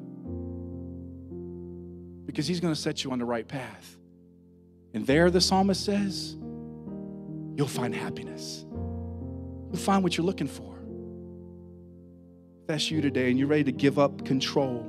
[2.26, 3.96] Because he's going to set you on the right path.
[4.92, 6.36] And there, the psalmist says,
[7.56, 8.64] you'll find happiness.
[8.70, 10.74] You'll find what you're looking for.
[12.62, 14.84] If that's you today and you're ready to give up control,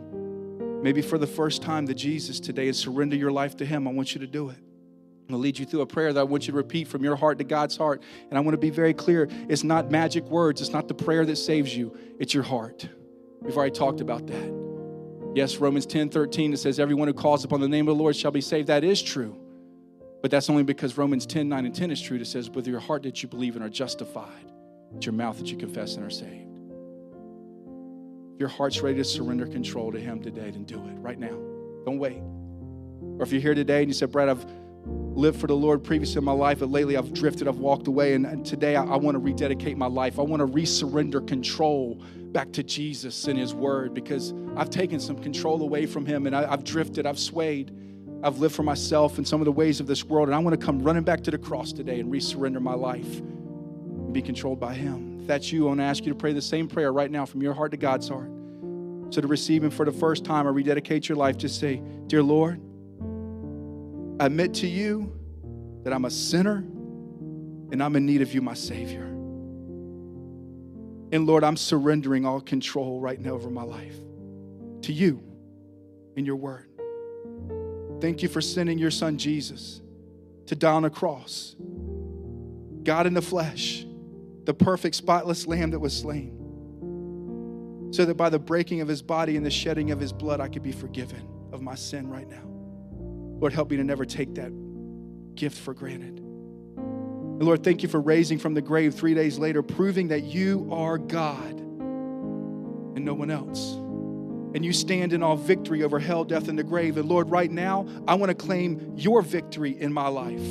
[0.82, 3.92] maybe for the first time to Jesus today and surrender your life to Him, I
[3.92, 4.58] want you to do it.
[4.58, 7.04] I'm going to lead you through a prayer that I want you to repeat from
[7.04, 8.02] your heart to God's heart.
[8.30, 11.26] And I want to be very clear it's not magic words, it's not the prayer
[11.26, 12.88] that saves you, it's your heart.
[13.42, 14.57] We've already talked about that.
[15.38, 18.16] Yes, Romans 10 13, it says, Everyone who calls upon the name of the Lord
[18.16, 18.70] shall be saved.
[18.70, 19.38] That is true.
[20.24, 22.18] But that's only because Romans 10 9 and 10 is true.
[22.18, 24.52] It says, With your heart that you believe and are justified,
[24.96, 26.58] it's your mouth that you confess and are saved.
[28.34, 31.38] If your heart's ready to surrender control to Him today, then do it right now.
[31.86, 32.24] Don't wait.
[33.20, 34.44] Or if you're here today and you said, Brad, I've
[34.86, 38.14] lived for the Lord previously in my life, but lately I've drifted, I've walked away,
[38.14, 40.20] and, and today I, I want to rededicate my life.
[40.20, 41.96] I want to resurrender control
[42.32, 46.36] back to Jesus and His Word because I've taken some control away from Him and
[46.36, 47.74] I, I've drifted, I've swayed.
[48.24, 50.60] I've lived for myself in some of the ways of this world, and I want
[50.60, 53.20] to come running back to the cross today and resurrender my life.
[53.20, 55.20] and be controlled by Him.
[55.22, 57.26] If that's you, I want to ask you to pray the same prayer right now
[57.26, 58.32] from your heart to God's heart.
[59.10, 62.24] So to receive Him for the first time or rededicate your life, just say, Dear
[62.24, 62.60] Lord,
[64.20, 65.14] I admit to you
[65.84, 69.04] that I'm a sinner and I'm in need of you, my Savior.
[71.12, 73.96] And Lord, I'm surrendering all control right now over my life
[74.82, 75.22] to you
[76.16, 76.68] and your word.
[78.02, 79.82] Thank you for sending your son Jesus
[80.48, 81.56] to die on a cross.
[82.84, 83.86] God in the flesh,
[84.46, 86.34] the perfect, spotless lamb that was slain,
[87.92, 90.48] so that by the breaking of his body and the shedding of his blood, I
[90.48, 92.57] could be forgiven of my sin right now.
[93.40, 94.52] Lord, help me to never take that
[95.36, 96.18] gift for granted.
[96.18, 100.68] And Lord, thank you for raising from the grave three days later, proving that you
[100.72, 103.76] are God and no one else.
[104.56, 106.98] And you stand in all victory over hell, death, and the grave.
[106.98, 110.42] And Lord, right now, I want to claim your victory in my life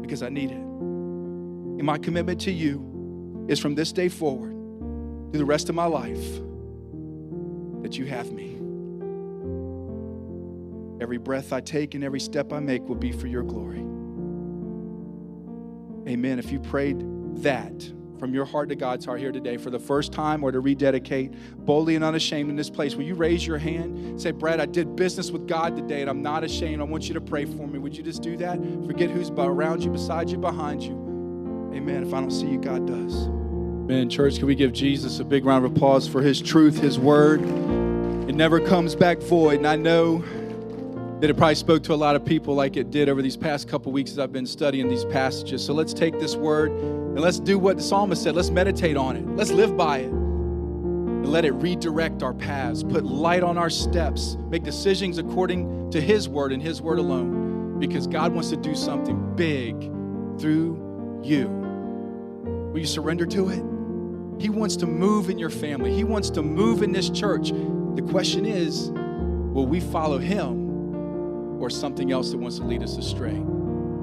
[0.00, 0.56] because I need it.
[0.56, 4.52] And my commitment to you is from this day forward,
[5.30, 6.40] through the rest of my life,
[7.82, 8.55] that you have me.
[11.00, 13.80] Every breath I take and every step I make will be for your glory.
[16.08, 16.38] Amen.
[16.38, 17.04] If you prayed
[17.42, 20.60] that from your heart to God's heart here today for the first time or to
[20.60, 21.34] rededicate
[21.66, 24.20] boldly and unashamed in this place, will you raise your hand?
[24.20, 26.80] Say, Brad, I did business with God today and I'm not ashamed.
[26.80, 27.78] I want you to pray for me.
[27.78, 28.58] Would you just do that?
[28.86, 30.94] Forget who's around you, beside you, behind you.
[31.74, 32.04] Amen.
[32.04, 33.26] If I don't see you, God does.
[33.26, 34.08] Amen.
[34.08, 37.42] Church, can we give Jesus a big round of applause for his truth, his word?
[37.42, 39.58] It never comes back void.
[39.58, 40.24] And I know
[41.20, 43.68] that it probably spoke to a lot of people like it did over these past
[43.68, 45.64] couple weeks as I've been studying these passages.
[45.64, 48.34] So let's take this word and let's do what the psalmist said.
[48.34, 49.26] Let's meditate on it.
[49.26, 50.10] Let's live by it.
[50.10, 56.02] And let it redirect our paths, put light on our steps, make decisions according to
[56.02, 59.74] His word and His word alone, because God wants to do something big
[60.38, 61.48] through you.
[62.72, 63.64] Will you surrender to it?
[64.38, 67.52] He wants to move in your family, He wants to move in this church.
[67.52, 70.65] The question is, will we follow Him?
[71.60, 73.42] Or something else that wants to lead us astray.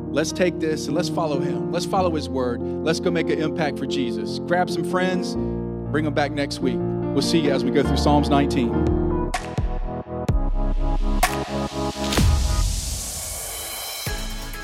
[0.10, 1.72] Let's take this and let's follow him.
[1.72, 2.62] Let's follow his word.
[2.62, 4.40] Let's go make an impact for Jesus.
[4.40, 5.36] Grab some friends,
[5.92, 6.78] bring them back next week.
[6.80, 8.94] We'll see you as we go through Psalms 19.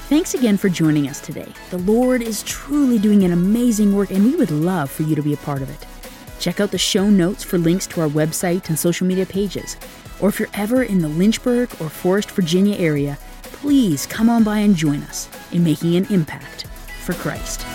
[0.10, 1.48] Thanks again for joining us today.
[1.70, 5.22] The Lord is truly doing an amazing work, and we would love for you to
[5.22, 5.86] be a part of it.
[6.40, 9.78] Check out the show notes for links to our website and social media pages.
[10.20, 14.59] Or if you're ever in the Lynchburg or Forest, Virginia area, please come on by
[14.59, 16.67] and join us in making an impact
[17.03, 17.65] for Christ.